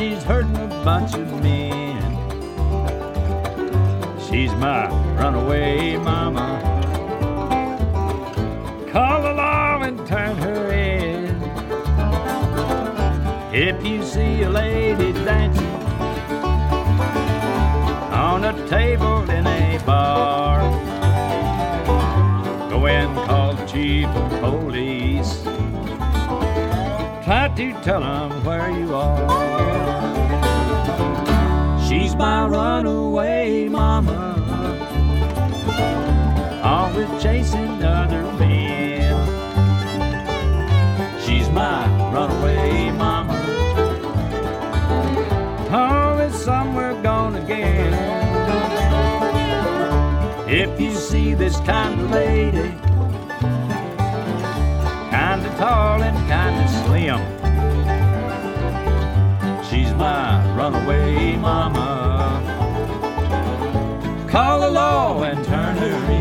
she's 0.00 0.22
hurting 0.22 0.56
a 0.56 0.66
bunch 0.82 1.12
of 1.12 1.28
men, 1.42 2.00
she's 4.18 4.50
my 4.54 4.88
runaway 5.18 5.98
mama. 5.98 6.48
Call 8.90 9.20
the 9.20 9.34
law 9.34 9.82
and 9.82 9.98
turn 10.06 10.38
her 10.38 10.72
in. 10.72 11.36
If 13.52 13.84
you 13.84 14.02
see 14.02 14.40
a 14.44 14.48
lady 14.48 15.12
dancing 15.12 15.66
on 18.10 18.44
a 18.44 18.68
table 18.70 19.28
in 19.28 19.46
a 19.46 19.78
bar, 19.84 20.60
go 22.70 22.86
and 22.86 23.14
call 23.28 23.52
the 23.52 23.66
chief 23.66 24.06
of 24.06 24.40
police. 24.40 25.59
To 27.60 27.72
tell 27.82 28.02
him 28.02 28.42
where 28.42 28.70
you 28.70 28.94
are. 28.94 29.28
She's 31.86 32.16
my 32.16 32.46
runaway 32.46 33.68
mama, 33.68 34.18
always 36.64 37.22
chasing 37.22 37.84
other 37.84 38.22
men. 38.38 39.14
She's 41.20 41.50
my 41.50 41.86
runaway 42.10 42.92
mama, 42.92 43.36
always 45.70 46.34
somewhere 46.34 46.94
gone 47.02 47.34
again. 47.36 47.92
If 50.48 50.80
you 50.80 50.94
see 50.94 51.34
this 51.34 51.60
kind 51.60 52.00
of 52.00 52.10
lady, 52.10 52.74
kind 55.10 55.44
of 55.44 55.54
tall 55.58 56.02
and 56.02 56.16
kind 56.26 56.58
of 56.64 56.70
slim. 56.86 57.39
My 60.70 60.78
runaway 60.78 61.36
mama. 61.36 62.42
Call 64.28 64.60
the 64.60 64.70
law 64.70 65.22
and 65.22 65.44
turn 65.44 65.76
her 65.76 66.12
in. 66.12 66.19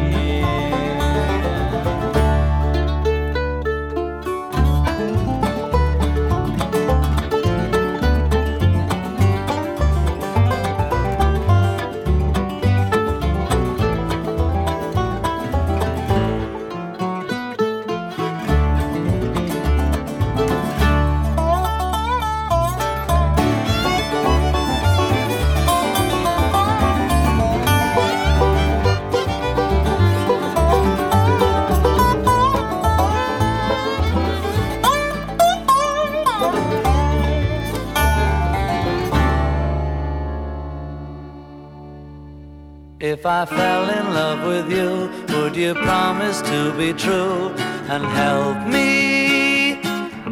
If 43.20 43.26
I 43.26 43.44
fell 43.44 43.90
in 43.90 44.14
love 44.14 44.48
with 44.48 44.72
you, 44.72 45.12
would 45.36 45.54
you 45.54 45.74
promise 45.74 46.41
to 46.44 46.72
be 46.78 46.94
true 46.94 47.50
and 47.94 48.06
help 48.06 48.66
me 48.66 49.82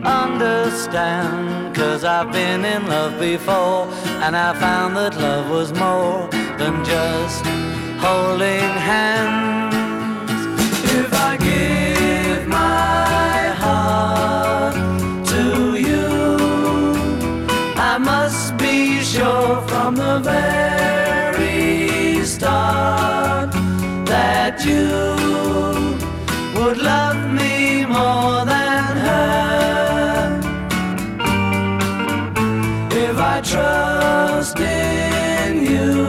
understand? 0.05 1.76
Cause 1.76 2.05
I've 2.05 2.31
been 2.31 2.64
in 2.64 2.88
love 2.88 3.19
before 3.19 3.89
and 4.23 4.38
I 4.38 4.53
found 4.53 4.95
that 4.95 5.18
love 5.18 5.49
was 5.49 5.73
more 5.73 6.30
than 6.57 6.85
just 6.85 7.45
holding 7.99 8.72
hands. 8.91 10.45
If 10.85 11.14
I 11.14 11.35
give 11.35 12.47
my 12.47 13.51
heart 13.64 14.76
to 15.34 15.76
you, 15.76 16.07
I 17.76 17.97
must 17.97 18.55
be 18.55 19.01
sure 19.01 19.61
from 19.68 19.95
the 19.95 20.19
very 20.19 20.97
you 24.65 25.97
would 26.55 26.77
love 26.77 27.31
me 27.31 27.85
more 27.85 28.45
than 28.45 28.97
her. 29.05 30.39
If 32.91 33.17
I 33.17 33.41
trust 33.41 34.59
in 34.59 35.63
you, 35.71 36.06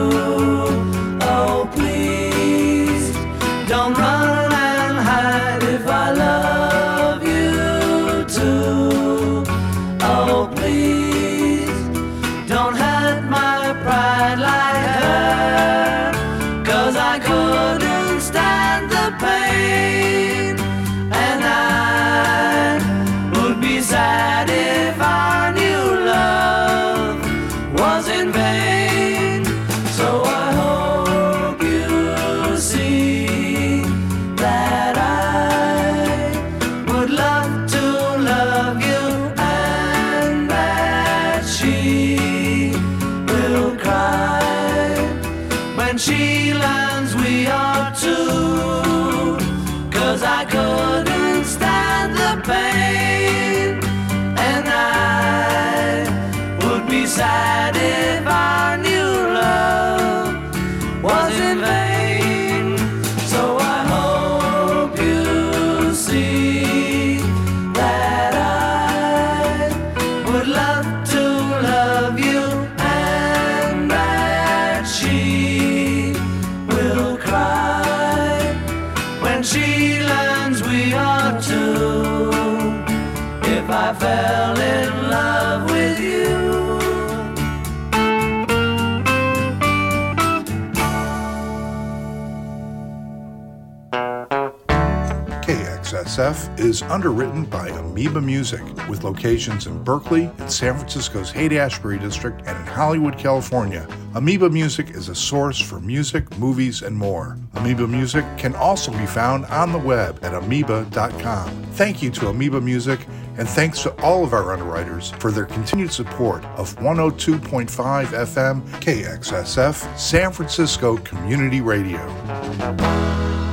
is 96.68 96.82
underwritten 96.82 97.46
by 97.46 97.68
Amoeba 97.68 98.20
Music, 98.20 98.60
with 98.88 99.02
locations 99.02 99.66
in 99.66 99.82
Berkeley, 99.82 100.30
in 100.38 100.48
San 100.50 100.76
Francisco's 100.76 101.30
Haight 101.30 101.52
Ashbury 101.52 101.98
District, 101.98 102.42
and 102.46 102.58
in 102.58 102.66
Hollywood, 102.66 103.16
California. 103.16 103.88
Amoeba 104.14 104.50
Music 104.50 104.90
is 104.90 105.08
a 105.08 105.14
source 105.14 105.58
for 105.58 105.80
music, 105.80 106.38
movies, 106.38 106.82
and 106.82 106.94
more. 106.94 107.38
Amoeba 107.54 107.88
Music 107.88 108.24
can 108.36 108.54
also 108.54 108.92
be 108.92 109.06
found 109.06 109.46
on 109.46 109.72
the 109.72 109.78
web 109.78 110.18
at 110.22 110.34
amoeba.com. 110.34 111.48
Thank 111.72 112.02
you 112.02 112.10
to 112.10 112.28
Amoeba 112.28 112.60
Music, 112.60 113.00
and 113.38 113.48
thanks 113.48 113.82
to 113.84 113.92
all 114.02 114.22
of 114.22 114.34
our 114.34 114.52
underwriters 114.52 115.12
for 115.12 115.30
their 115.30 115.46
continued 115.46 115.90
support 115.90 116.44
of 116.56 116.76
102.5 116.76 117.68
FM 117.68 118.62
KXSF 118.80 119.98
San 119.98 120.32
Francisco 120.32 120.98
Community 120.98 121.62
Radio. 121.62 123.47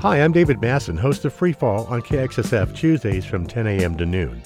Hi, 0.00 0.22
I'm 0.22 0.30
David 0.30 0.60
Masson, 0.60 0.96
host 0.96 1.24
of 1.24 1.32
Free 1.32 1.52
Fall 1.52 1.84
on 1.86 2.02
KXSF 2.02 2.72
Tuesdays 2.72 3.24
from 3.24 3.48
10 3.48 3.66
a.m. 3.66 3.96
to 3.96 4.06
noon. 4.06 4.40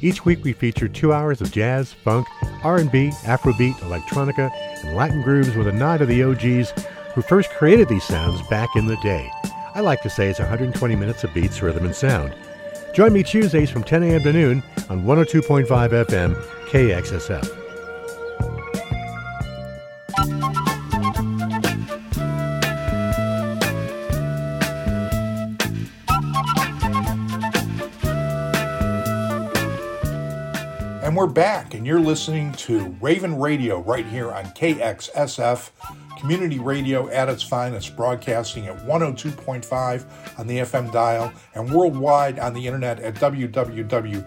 Each 0.00 0.24
week 0.24 0.42
we 0.42 0.52
feature 0.52 0.88
two 0.88 1.12
hours 1.12 1.40
of 1.40 1.52
jazz, 1.52 1.92
funk, 1.92 2.26
R&B, 2.64 3.10
Afrobeat, 3.22 3.74
electronica, 3.74 4.50
and 4.82 4.96
Latin 4.96 5.22
grooves 5.22 5.54
with 5.54 5.68
a 5.68 5.72
nod 5.72 5.98
to 5.98 6.06
the 6.06 6.24
OGs 6.24 6.72
who 7.14 7.22
first 7.22 7.48
created 7.50 7.88
these 7.88 8.02
sounds 8.02 8.42
back 8.48 8.70
in 8.74 8.86
the 8.86 8.96
day. 8.96 9.30
I 9.72 9.82
like 9.82 10.02
to 10.02 10.10
say 10.10 10.30
it's 10.30 10.40
120 10.40 10.96
minutes 10.96 11.22
of 11.22 11.32
beats, 11.32 11.62
rhythm, 11.62 11.84
and 11.84 11.94
sound. 11.94 12.34
Join 12.92 13.12
me 13.12 13.22
Tuesdays 13.22 13.70
from 13.70 13.84
10 13.84 14.02
a.m. 14.02 14.24
to 14.24 14.32
noon 14.32 14.64
on 14.90 15.04
102.5 15.04 15.66
FM 15.68 16.34
KXSF. 16.70 17.67
We're 31.18 31.26
back, 31.26 31.74
and 31.74 31.84
you're 31.84 31.98
listening 31.98 32.52
to 32.52 32.96
Ravin' 33.00 33.40
Radio 33.40 33.80
right 33.80 34.06
here 34.06 34.30
on 34.30 34.44
KXSF, 34.44 35.70
community 36.16 36.60
radio 36.60 37.08
at 37.08 37.28
its 37.28 37.42
finest, 37.42 37.96
broadcasting 37.96 38.68
at 38.68 38.78
102.5 38.86 40.38
on 40.38 40.46
the 40.46 40.58
FM 40.58 40.92
dial 40.92 41.32
and 41.56 41.72
worldwide 41.72 42.38
on 42.38 42.54
the 42.54 42.64
internet 42.64 43.00
at 43.00 43.16
www.kxsf.fm. 43.16 44.22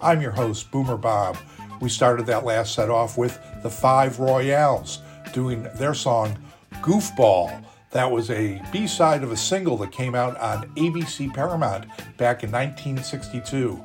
I'm 0.00 0.20
your 0.20 0.32
host, 0.32 0.68
Boomer 0.72 0.96
Bob. 0.96 1.38
We 1.80 1.88
started 1.88 2.26
that 2.26 2.44
last 2.44 2.74
set 2.74 2.90
off 2.90 3.16
with 3.16 3.38
the 3.62 3.70
Five 3.70 4.18
Royales 4.18 4.98
doing 5.32 5.62
their 5.76 5.94
song 5.94 6.36
Goofball. 6.82 7.64
That 7.92 8.10
was 8.10 8.30
a 8.30 8.60
B 8.72 8.88
side 8.88 9.22
of 9.22 9.30
a 9.30 9.36
single 9.36 9.76
that 9.76 9.92
came 9.92 10.16
out 10.16 10.36
on 10.40 10.68
ABC 10.74 11.32
Paramount 11.32 11.86
back 12.16 12.42
in 12.42 12.50
1962. 12.50 13.80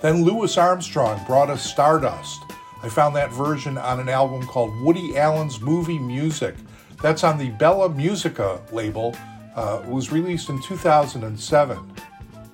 Then 0.00 0.24
Louis 0.24 0.56
Armstrong 0.58 1.24
brought 1.26 1.48
us 1.48 1.64
Stardust. 1.64 2.42
I 2.82 2.88
found 2.88 3.16
that 3.16 3.32
version 3.32 3.78
on 3.78 3.98
an 3.98 4.08
album 4.08 4.46
called 4.46 4.78
Woody 4.82 5.16
Allen's 5.16 5.60
Movie 5.60 5.98
Music. 5.98 6.54
That's 7.00 7.24
on 7.24 7.38
the 7.38 7.50
Bella 7.50 7.88
Musica 7.88 8.60
label. 8.72 9.16
Uh, 9.54 9.80
it 9.82 9.88
was 9.88 10.12
released 10.12 10.50
in 10.50 10.60
2007. 10.60 11.92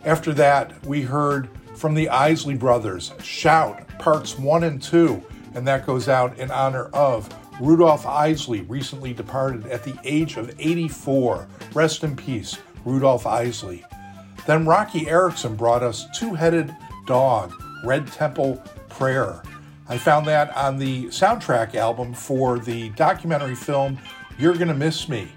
After 0.04 0.32
that, 0.34 0.86
we 0.86 1.02
heard 1.02 1.48
from 1.74 1.94
the 1.94 2.08
Isley 2.08 2.54
Brothers, 2.54 3.12
Shout, 3.22 3.86
Parts 3.98 4.38
1 4.38 4.64
and 4.64 4.80
2, 4.80 5.22
and 5.54 5.66
that 5.66 5.84
goes 5.84 6.08
out 6.08 6.38
in 6.38 6.50
honor 6.50 6.84
of 6.92 7.28
Rudolph 7.60 8.06
Isley, 8.06 8.62
recently 8.62 9.12
departed 9.12 9.66
at 9.66 9.82
the 9.82 9.98
age 10.04 10.36
of 10.36 10.54
84. 10.58 11.48
Rest 11.74 12.04
in 12.04 12.14
peace, 12.14 12.58
Rudolph 12.84 13.26
Isley. 13.26 13.84
Then 14.46 14.64
Roky 14.64 15.08
Erickson 15.08 15.56
brought 15.56 15.82
us 15.82 16.06
Two 16.18 16.34
Headed 16.34 16.74
Dog, 17.06 17.52
Red 17.84 18.06
Temple 18.06 18.62
Prayer. 18.88 19.42
I 19.88 19.98
found 19.98 20.26
that 20.26 20.56
on 20.56 20.78
the 20.78 21.06
soundtrack 21.06 21.74
album 21.74 22.14
for 22.14 22.58
the 22.58 22.90
documentary 22.90 23.54
film 23.54 23.98
You're 24.38 24.56
Gonna 24.56 24.74
Miss 24.74 25.08
Me. 25.08 25.30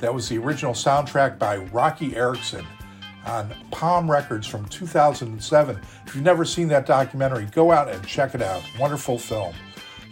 That 0.00 0.12
was 0.12 0.28
the 0.28 0.38
original 0.38 0.74
soundtrack 0.74 1.38
by 1.38 1.56
Roky 1.56 2.16
Erickson 2.16 2.66
on 3.26 3.54
Palm 3.70 4.10
Records 4.10 4.46
from 4.46 4.66
2007. 4.66 5.80
If 6.06 6.14
you've 6.14 6.24
never 6.24 6.44
seen 6.44 6.68
that 6.68 6.86
documentary, 6.86 7.46
go 7.46 7.72
out 7.72 7.88
and 7.88 8.06
check 8.06 8.34
it 8.34 8.42
out. 8.42 8.62
Wonderful 8.78 9.18
film. 9.18 9.54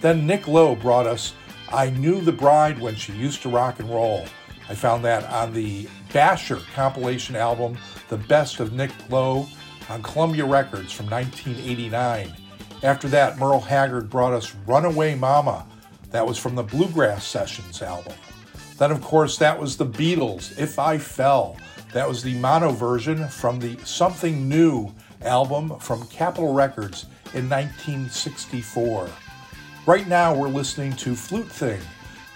Then 0.01 0.27
Nick 0.27 0.49
Lowe 0.49 0.75
brought 0.75 1.07
us 1.07 1.35
I 1.71 1.91
Knew 1.91 2.21
the 2.21 2.33
Bride 2.33 2.81
When 2.81 2.95
She 2.95 3.13
Used 3.13 3.43
to 3.43 3.49
Rock 3.49 3.81
and 3.81 3.91
Roll. 3.91 4.25
I 4.69 4.75
found 4.75 5.05
that 5.05 5.25
on 5.31 5.53
the 5.53 5.89
Basher 6.13 6.61
compilation 6.75 7.37
album, 7.37 7.77
The 8.09 8.17
Best 8.17 8.61
of 8.61 8.73
Nick 8.73 8.91
Lowe, 9.11 9.47
on 9.89 10.03
Columbia 10.03 10.45
Records 10.45 10.93
from 10.93 11.09
1989. 11.11 12.33
After 12.83 13.09
that, 13.09 13.39
Merle 13.39 13.61
Haggard 13.61 14.11
brought 14.11 14.33
us 14.33 14.55
Runaway 14.67 15.15
Mama. 15.15 15.67
That 16.11 16.27
was 16.27 16.39
from 16.39 16.55
the 16.55 16.63
Bluegrass 16.63 17.25
Sessions 17.25 17.81
album. 17.83 18.15
Then, 18.79 18.91
of 18.91 19.01
course, 19.01 19.39
that 19.39 19.61
was 19.61 19.77
the 19.77 19.87
Beatles, 19.87 20.59
If 20.59 20.79
I 20.79 20.99
Fell. 20.99 21.57
That 21.93 22.09
was 22.09 22.23
the 22.23 22.35
mono 22.35 22.71
version 22.73 23.29
from 23.29 23.61
the 23.61 23.77
Something 23.85 24.49
New 24.49 24.93
album 25.23 25.79
from 25.79 26.07
Capitol 26.09 26.53
Records 26.53 27.05
in 27.35 27.49
1964. 27.49 29.09
Right 29.87 30.09
now, 30.09 30.35
we're 30.35 30.49
listening 30.49 30.93
to 30.95 31.15
Flute 31.15 31.51
Thing, 31.51 31.81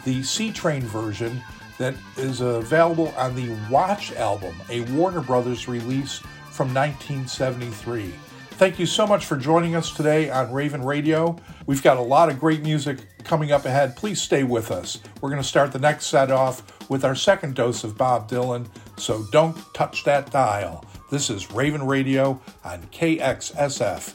the 0.04 0.22
C 0.22 0.52
Train 0.52 0.82
version 0.82 1.42
that 1.78 1.94
is 2.16 2.40
available 2.40 3.12
on 3.16 3.34
the 3.34 3.56
Watch 3.70 4.12
album, 4.12 4.54
a 4.70 4.80
Warner 4.92 5.20
Brothers 5.20 5.68
release 5.68 6.22
from 6.56 6.72
1973. 6.72 8.14
Thank 8.52 8.78
you 8.78 8.86
so 8.86 9.06
much 9.06 9.26
for 9.26 9.36
joining 9.36 9.76
us 9.76 9.94
today 9.94 10.30
on 10.30 10.50
Ravin' 10.50 10.82
Radio. 10.82 11.36
We've 11.66 11.82
got 11.82 11.98
a 11.98 12.02
lot 12.02 12.30
of 12.30 12.40
great 12.40 12.62
music 12.62 13.00
coming 13.24 13.52
up 13.52 13.66
ahead. 13.66 13.94
Please 13.94 14.22
stay 14.22 14.42
with 14.42 14.70
us. 14.70 14.98
We're 15.20 15.28
going 15.28 15.42
to 15.42 15.46
start 15.46 15.70
the 15.70 15.78
next 15.78 16.06
set 16.06 16.30
off 16.30 16.88
with 16.88 17.04
our 17.04 17.14
second 17.14 17.56
dose 17.56 17.84
of 17.84 17.98
Bob 17.98 18.30
Dylan, 18.30 18.66
so 18.96 19.26
don't 19.30 19.54
touch 19.74 20.04
that 20.04 20.30
dial. 20.30 20.82
This 21.10 21.28
is 21.28 21.52
Ravin' 21.52 21.86
Radio 21.86 22.40
on 22.64 22.82
KXSF, 22.84 24.14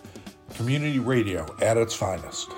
community 0.55 0.97
radio 0.97 1.45
at 1.61 1.77
its 1.77 1.93
finest. 1.93 2.49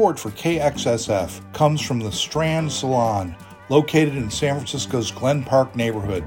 Support 0.00 0.18
for 0.18 0.30
KXSF 0.30 1.52
comes 1.52 1.82
from 1.82 1.98
the 1.98 2.10
Strand 2.10 2.72
Salon, 2.72 3.36
located 3.68 4.16
in 4.16 4.30
San 4.30 4.54
Francisco's 4.54 5.10
Glen 5.10 5.44
Park 5.44 5.76
neighborhood. 5.76 6.26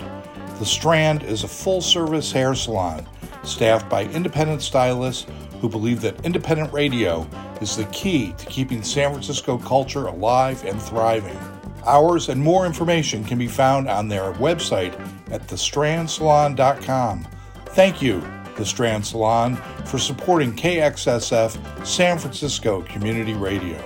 The 0.60 0.66
Strand 0.66 1.24
is 1.24 1.44
a 1.44 1.48
full 1.48 1.82
service 1.82 2.32
hair 2.32 2.54
salon 2.54 3.04
staffed 3.42 3.90
by 3.90 4.04
independent 4.06 4.62
stylists 4.62 5.26
who 5.60 5.68
believe 5.68 6.02
that 6.02 6.24
independent 6.24 6.72
radio 6.72 7.28
is 7.62 7.76
the 7.76 7.86
key 7.86 8.36
to 8.38 8.46
keeping 8.46 8.84
San 8.84 9.10
Francisco 9.10 9.58
culture 9.58 10.06
alive 10.06 10.64
and 10.66 10.80
thriving. 10.80 11.40
Hours 11.84 12.30
and 12.30 12.40
more 12.40 12.68
information 12.68 13.24
can 13.24 13.40
be 13.40 13.48
found 13.48 13.90
on 13.90 14.08
their 14.08 14.34
website 14.34 14.94
at 15.32 15.48
thestrandsalon.com. 15.48 17.28
Thank 17.70 18.04
you, 18.04 18.24
The 18.56 18.68
Strand 18.68 19.08
Salon, 19.08 19.56
for 19.86 19.98
supporting 19.98 20.56
KXSF 20.56 21.58
San 21.84 22.18
Francisco 22.18 22.82
Community 22.84 23.34
Radio. 23.34 23.78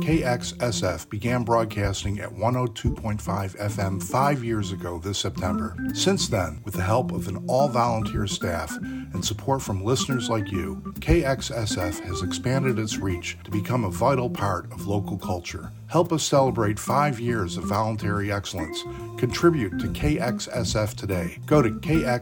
KXSF 0.00 1.08
began 1.08 1.42
broadcasting 1.42 2.20
at 2.20 2.30
102.5 2.30 3.20
FM 3.56 4.02
five 4.02 4.44
years 4.44 4.72
ago 4.72 4.98
this 4.98 5.18
September. 5.18 5.74
Since 5.94 6.28
then, 6.28 6.60
with 6.64 6.74
the 6.74 6.82
help 6.82 7.12
of 7.12 7.28
an 7.28 7.44
all 7.48 7.68
volunteer 7.68 8.26
staff 8.26 8.76
and 9.20 9.24
support 9.26 9.60
from 9.60 9.84
listeners 9.84 10.30
like 10.30 10.50
you, 10.50 10.76
KXSF 11.00 12.00
has 12.06 12.22
expanded 12.22 12.78
its 12.78 12.96
reach 12.96 13.36
to 13.44 13.50
become 13.50 13.84
a 13.84 13.90
vital 13.90 14.30
part 14.30 14.72
of 14.72 14.86
local 14.86 15.18
culture. 15.18 15.70
Help 15.88 16.10
us 16.10 16.22
celebrate 16.22 16.78
five 16.78 17.20
years 17.20 17.58
of 17.58 17.64
voluntary 17.64 18.32
excellence. 18.32 18.82
Contribute 19.18 19.78
to 19.78 19.88
KXSF 19.88 20.94
today. 20.94 21.38
Go 21.44 21.60
to 21.60 21.68
kxsf.fm 21.68 22.18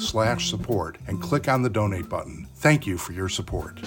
slash 0.00 0.48
support 0.48 0.98
and 1.08 1.20
click 1.20 1.48
on 1.48 1.62
the 1.62 1.70
donate 1.70 2.08
button. 2.08 2.46
Thank 2.54 2.86
you 2.86 2.96
for 2.96 3.12
your 3.12 3.28
support. 3.28 3.80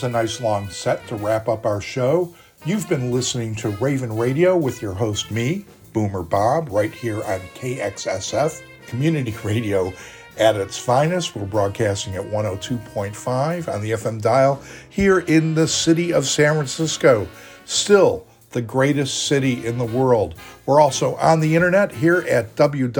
Was 0.00 0.08
a 0.08 0.12
nice 0.12 0.40
long 0.40 0.70
set 0.70 1.06
to 1.08 1.16
wrap 1.16 1.46
up 1.46 1.66
our 1.66 1.82
show. 1.82 2.34
You've 2.64 2.88
been 2.88 3.10
listening 3.12 3.54
to 3.56 3.68
Ravin' 3.68 4.16
Radio 4.16 4.56
with 4.56 4.80
your 4.80 4.94
host, 4.94 5.30
me, 5.30 5.66
Boomer 5.92 6.22
Bob, 6.22 6.70
right 6.70 6.90
here 6.90 7.22
on 7.22 7.40
KXSF, 7.54 8.62
community 8.86 9.34
radio 9.44 9.92
at 10.38 10.56
its 10.56 10.78
finest. 10.78 11.36
We're 11.36 11.44
broadcasting 11.44 12.14
at 12.14 12.24
102.5 12.24 13.70
on 13.70 13.82
the 13.82 13.90
FM 13.90 14.22
dial 14.22 14.62
here 14.88 15.18
in 15.18 15.54
the 15.54 15.68
city 15.68 16.14
of 16.14 16.24
San 16.24 16.54
Francisco. 16.54 17.28
Still 17.66 18.26
the 18.52 18.62
greatest 18.62 19.26
city 19.26 19.66
in 19.66 19.76
the 19.76 19.84
world. 19.84 20.34
We're 20.64 20.80
also 20.80 21.16
on 21.16 21.40
the 21.40 21.54
internet 21.54 21.92
here 21.92 22.24
at 22.26 22.56
www.kxsf.fm, 22.56 22.96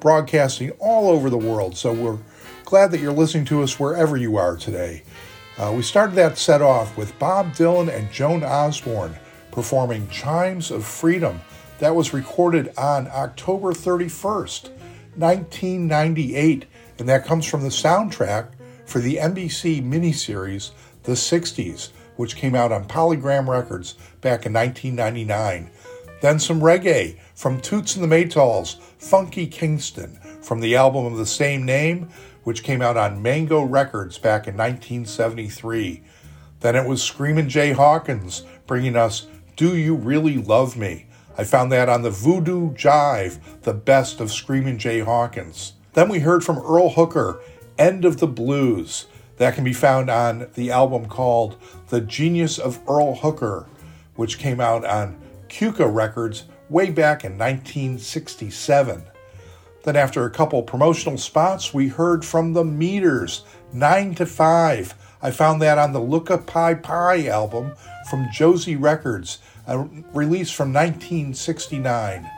broadcasting 0.00 0.70
all 0.78 1.10
over 1.10 1.28
the 1.28 1.36
world. 1.36 1.76
So 1.76 1.92
we're 1.92 2.16
glad 2.64 2.90
that 2.90 3.00
you're 3.00 3.12
listening 3.12 3.44
to 3.46 3.62
us 3.62 3.78
wherever 3.78 4.16
you 4.16 4.36
are 4.36 4.56
today. 4.56 5.02
Uh, 5.58 5.72
we 5.76 5.82
started 5.82 6.16
that 6.16 6.38
set 6.38 6.62
off 6.62 6.96
with 6.96 7.16
Bob 7.18 7.52
Dylan 7.52 7.94
and 7.94 8.10
Joan 8.10 8.42
Osborne 8.42 9.16
performing 9.52 10.08
Chimes 10.08 10.70
of 10.70 10.84
Freedom. 10.84 11.40
That 11.78 11.94
was 11.94 12.14
recorded 12.14 12.72
on 12.78 13.06
October 13.08 13.72
31st, 13.72 14.70
1998, 15.16 16.64
and 16.98 17.08
that 17.08 17.24
comes 17.24 17.44
from 17.46 17.62
the 17.62 17.68
soundtrack 17.68 18.48
for 18.86 18.98
the 18.98 19.16
NBC 19.16 19.82
miniseries 19.82 20.70
The 21.02 21.12
60s, 21.12 21.90
which 22.16 22.36
came 22.36 22.54
out 22.54 22.72
on 22.72 22.88
Polygram 22.88 23.46
Records 23.46 23.94
back 24.20 24.46
in 24.46 24.52
1999. 24.52 25.70
Then 26.20 26.38
some 26.38 26.60
reggae 26.60 27.18
from 27.34 27.60
Toots 27.60 27.96
and 27.96 28.10
the 28.10 28.16
Maytals, 28.16 28.80
Funky 28.98 29.46
Kingston, 29.46 30.18
from 30.40 30.60
the 30.60 30.76
album 30.76 31.04
of 31.06 31.18
the 31.18 31.26
same 31.26 31.64
name, 31.64 32.08
which 32.44 32.62
came 32.62 32.80
out 32.80 32.96
on 32.96 33.20
Mango 33.20 33.62
Records 33.62 34.16
back 34.16 34.46
in 34.46 34.56
1973. 34.56 36.02
Then 36.60 36.76
it 36.76 36.86
was 36.86 37.02
Screamin' 37.02 37.48
Jay 37.48 37.72
Hawkins 37.72 38.44
bringing 38.66 38.96
us 38.96 39.26
Do 39.56 39.76
You 39.76 39.94
Really 39.94 40.38
Love 40.38 40.76
Me? 40.76 41.06
I 41.36 41.44
found 41.44 41.72
that 41.72 41.88
on 41.88 42.02
the 42.02 42.10
Voodoo 42.10 42.72
Jive, 42.74 43.38
the 43.62 43.74
best 43.74 44.20
of 44.20 44.30
Screamin' 44.30 44.78
Jay 44.78 45.00
Hawkins. 45.00 45.72
Then 45.94 46.08
we 46.08 46.20
heard 46.20 46.44
from 46.44 46.58
Earl 46.58 46.90
Hooker, 46.90 47.40
End 47.76 48.04
of 48.04 48.18
the 48.18 48.26
Blues. 48.26 49.06
That 49.38 49.54
can 49.54 49.64
be 49.64 49.72
found 49.72 50.10
on 50.10 50.48
the 50.54 50.70
album 50.70 51.06
called 51.06 51.56
The 51.88 52.00
Genius 52.00 52.58
of 52.58 52.78
Earl 52.88 53.16
Hooker, 53.16 53.66
which 54.14 54.38
came 54.38 54.60
out 54.60 54.84
on 54.84 55.20
Cuca 55.48 55.92
Records 55.92 56.44
way 56.68 56.90
back 56.90 57.24
in 57.24 57.32
1967. 57.32 59.02
Then, 59.84 59.96
after 59.96 60.24
a 60.24 60.30
couple 60.30 60.62
promotional 60.62 61.18
spots, 61.18 61.74
we 61.74 61.88
heard 61.88 62.24
from 62.24 62.54
the 62.54 62.64
Meters, 62.64 63.44
9 63.72 64.14
to 64.14 64.26
5. 64.26 64.94
I 65.22 65.30
found 65.30 65.60
that 65.62 65.78
on 65.78 65.92
the 65.92 66.00
Look 66.00 66.30
Look-Ka 66.30 66.74
Py 66.74 66.80
Py 66.80 67.28
album 67.28 67.72
from 68.08 68.28
Josie 68.32 68.76
Records, 68.76 69.38
a 69.66 69.80
release 70.14 70.50
from 70.50 70.72
1969. 70.72 72.30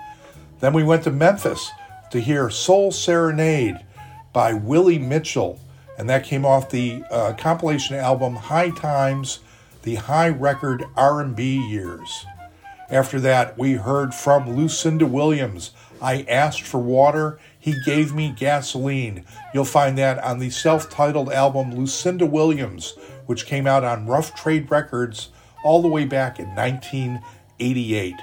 Then 0.58 0.72
we 0.72 0.82
went 0.82 1.04
to 1.04 1.10
Memphis 1.10 1.70
to 2.10 2.20
hear 2.20 2.50
Soul 2.50 2.90
Serenade 2.90 3.84
by 4.32 4.52
Willie 4.52 4.98
Mitchell, 4.98 5.60
and 5.98 6.10
that 6.10 6.24
came 6.24 6.44
off 6.44 6.70
the 6.70 7.04
uh, 7.10 7.34
compilation 7.38 7.96
album 7.96 8.34
Hi 8.34 8.70
Times, 8.70 9.40
the 9.82 9.96
Hi 9.96 10.28
Record 10.28 10.84
R&B 10.96 11.68
Years. 11.68 12.26
After 12.88 13.18
that, 13.20 13.58
we 13.58 13.72
heard 13.72 14.14
from 14.14 14.56
Lucinda 14.56 15.06
Williams. 15.06 15.72
I 16.00 16.22
asked 16.28 16.62
for 16.62 16.78
water, 16.78 17.38
he 17.58 17.74
gave 17.84 18.14
me 18.14 18.34
gasoline. 18.36 19.24
You'll 19.52 19.64
find 19.64 19.96
that 19.98 20.22
on 20.22 20.38
the 20.38 20.50
self 20.50 20.90
titled 20.90 21.32
album 21.32 21.74
Lucinda 21.74 22.26
Williams, 22.26 22.94
which 23.26 23.46
came 23.46 23.66
out 23.66 23.84
on 23.84 24.06
Rough 24.06 24.34
Trade 24.34 24.70
Records 24.70 25.30
all 25.64 25.82
the 25.82 25.88
way 25.88 26.04
back 26.04 26.38
in 26.38 26.54
1988. 26.54 28.14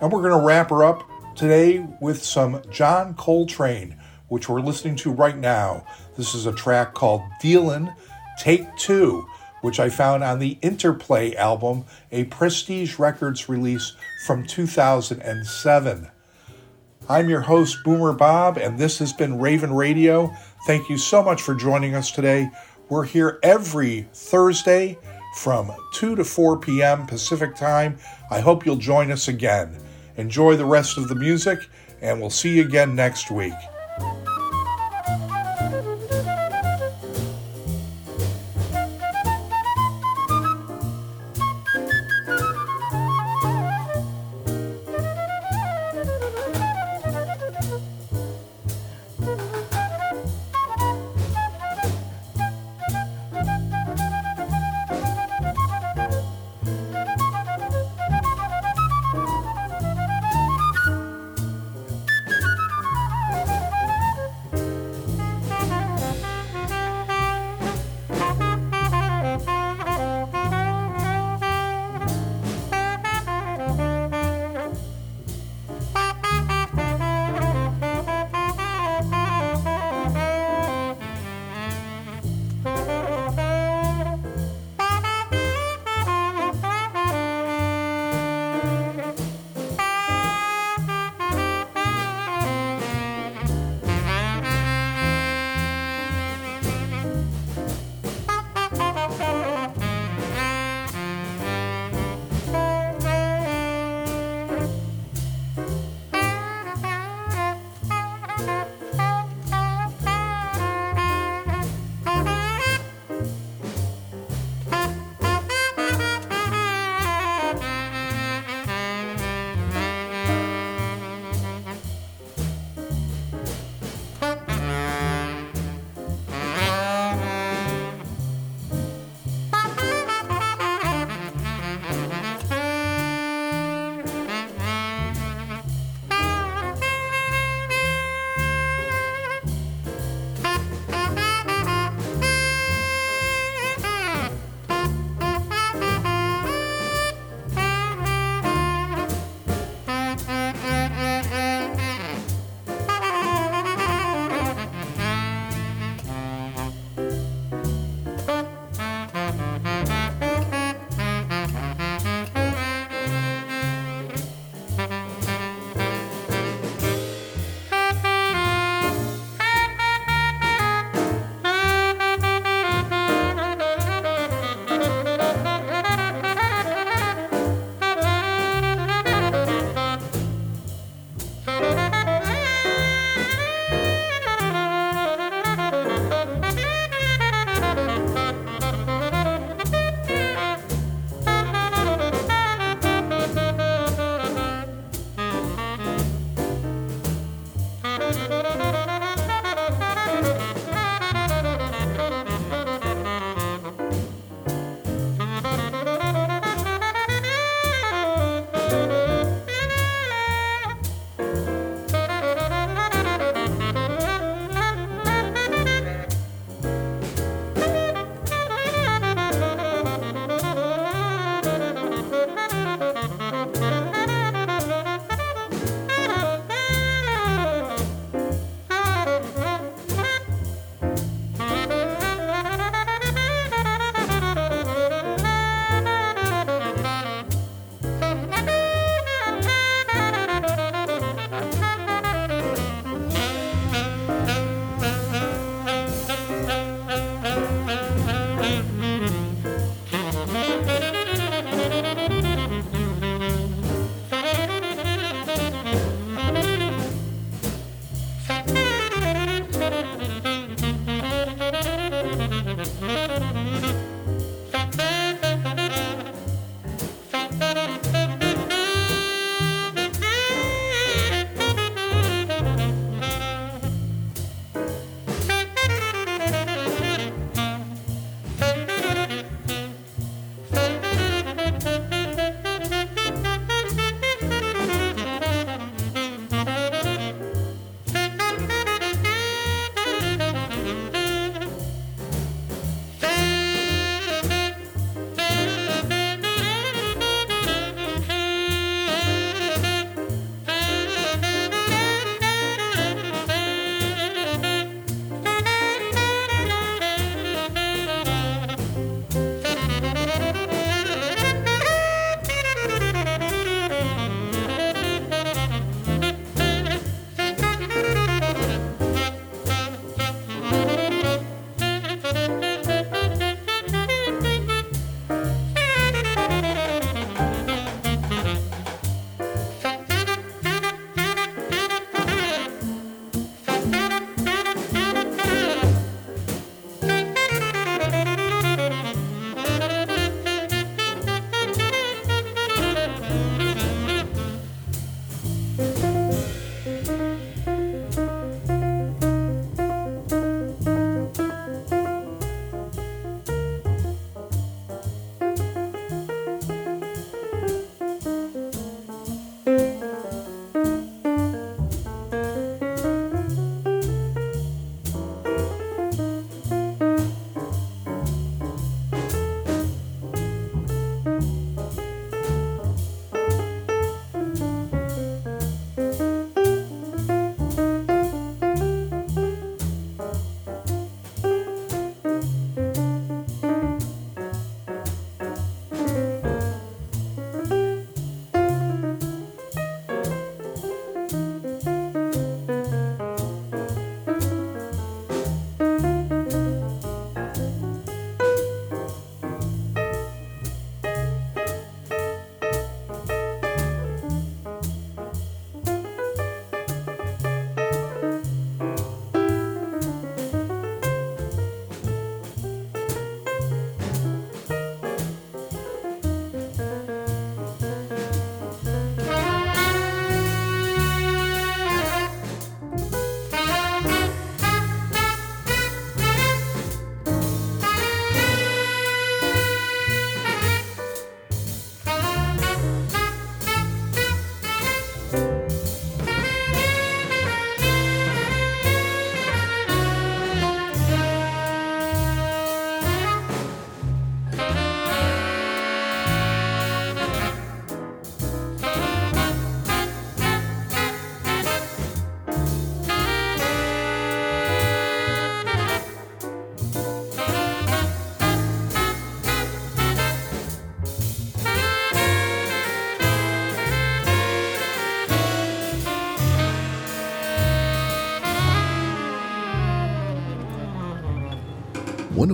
And 0.00 0.12
we're 0.12 0.20
going 0.20 0.38
to 0.38 0.46
wrap 0.46 0.70
her 0.70 0.84
up 0.84 1.08
today 1.34 1.86
with 2.00 2.22
some 2.22 2.60
John 2.70 3.14
Coltrane, 3.14 3.96
which 4.28 4.48
we're 4.48 4.60
listening 4.60 4.96
to 4.96 5.10
right 5.10 5.38
now. 5.38 5.86
This 6.16 6.34
is 6.34 6.46
a 6.46 6.52
track 6.52 6.92
called 6.94 7.22
Dealin' 7.40 7.94
Take 8.38 8.76
Two, 8.76 9.26
which 9.62 9.80
I 9.80 9.88
found 9.88 10.22
on 10.22 10.38
the 10.38 10.58
Interplay 10.60 11.34
album, 11.36 11.84
a 12.10 12.24
Prestige 12.24 12.98
Records 12.98 13.48
release 13.48 13.94
from 14.26 14.44
2007. 14.46 16.11
I'm 17.12 17.28
your 17.28 17.42
host, 17.42 17.84
Boomer 17.84 18.14
Bob, 18.14 18.56
and 18.56 18.78
this 18.78 18.98
has 18.98 19.12
been 19.12 19.38
Ravin' 19.38 19.74
Radio. 19.74 20.34
Thank 20.66 20.88
you 20.88 20.96
so 20.96 21.22
much 21.22 21.42
for 21.42 21.54
joining 21.54 21.94
us 21.94 22.10
today. 22.10 22.50
We're 22.88 23.04
here 23.04 23.38
every 23.42 24.08
Thursday 24.14 24.96
from 25.36 25.70
2 25.92 26.16
to 26.16 26.24
4 26.24 26.58
p.m. 26.60 27.04
Pacific 27.06 27.54
Time. 27.54 27.98
I 28.30 28.40
hope 28.40 28.64
you'll 28.64 28.76
join 28.76 29.10
us 29.10 29.28
again. 29.28 29.76
Enjoy 30.16 30.56
the 30.56 30.64
rest 30.64 30.96
of 30.96 31.08
the 31.08 31.14
music, 31.14 31.58
and 32.00 32.18
we'll 32.18 32.30
see 32.30 32.56
you 32.56 32.64
again 32.64 32.96
next 32.96 33.30
week. 33.30 33.52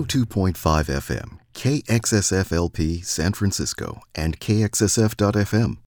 102.5 0.08 0.54
FM, 0.86 1.38
KXSFLP 1.54 3.04
San 3.04 3.32
Francisco, 3.32 4.00
and 4.14 4.40
KXSF.FM. 4.40 5.78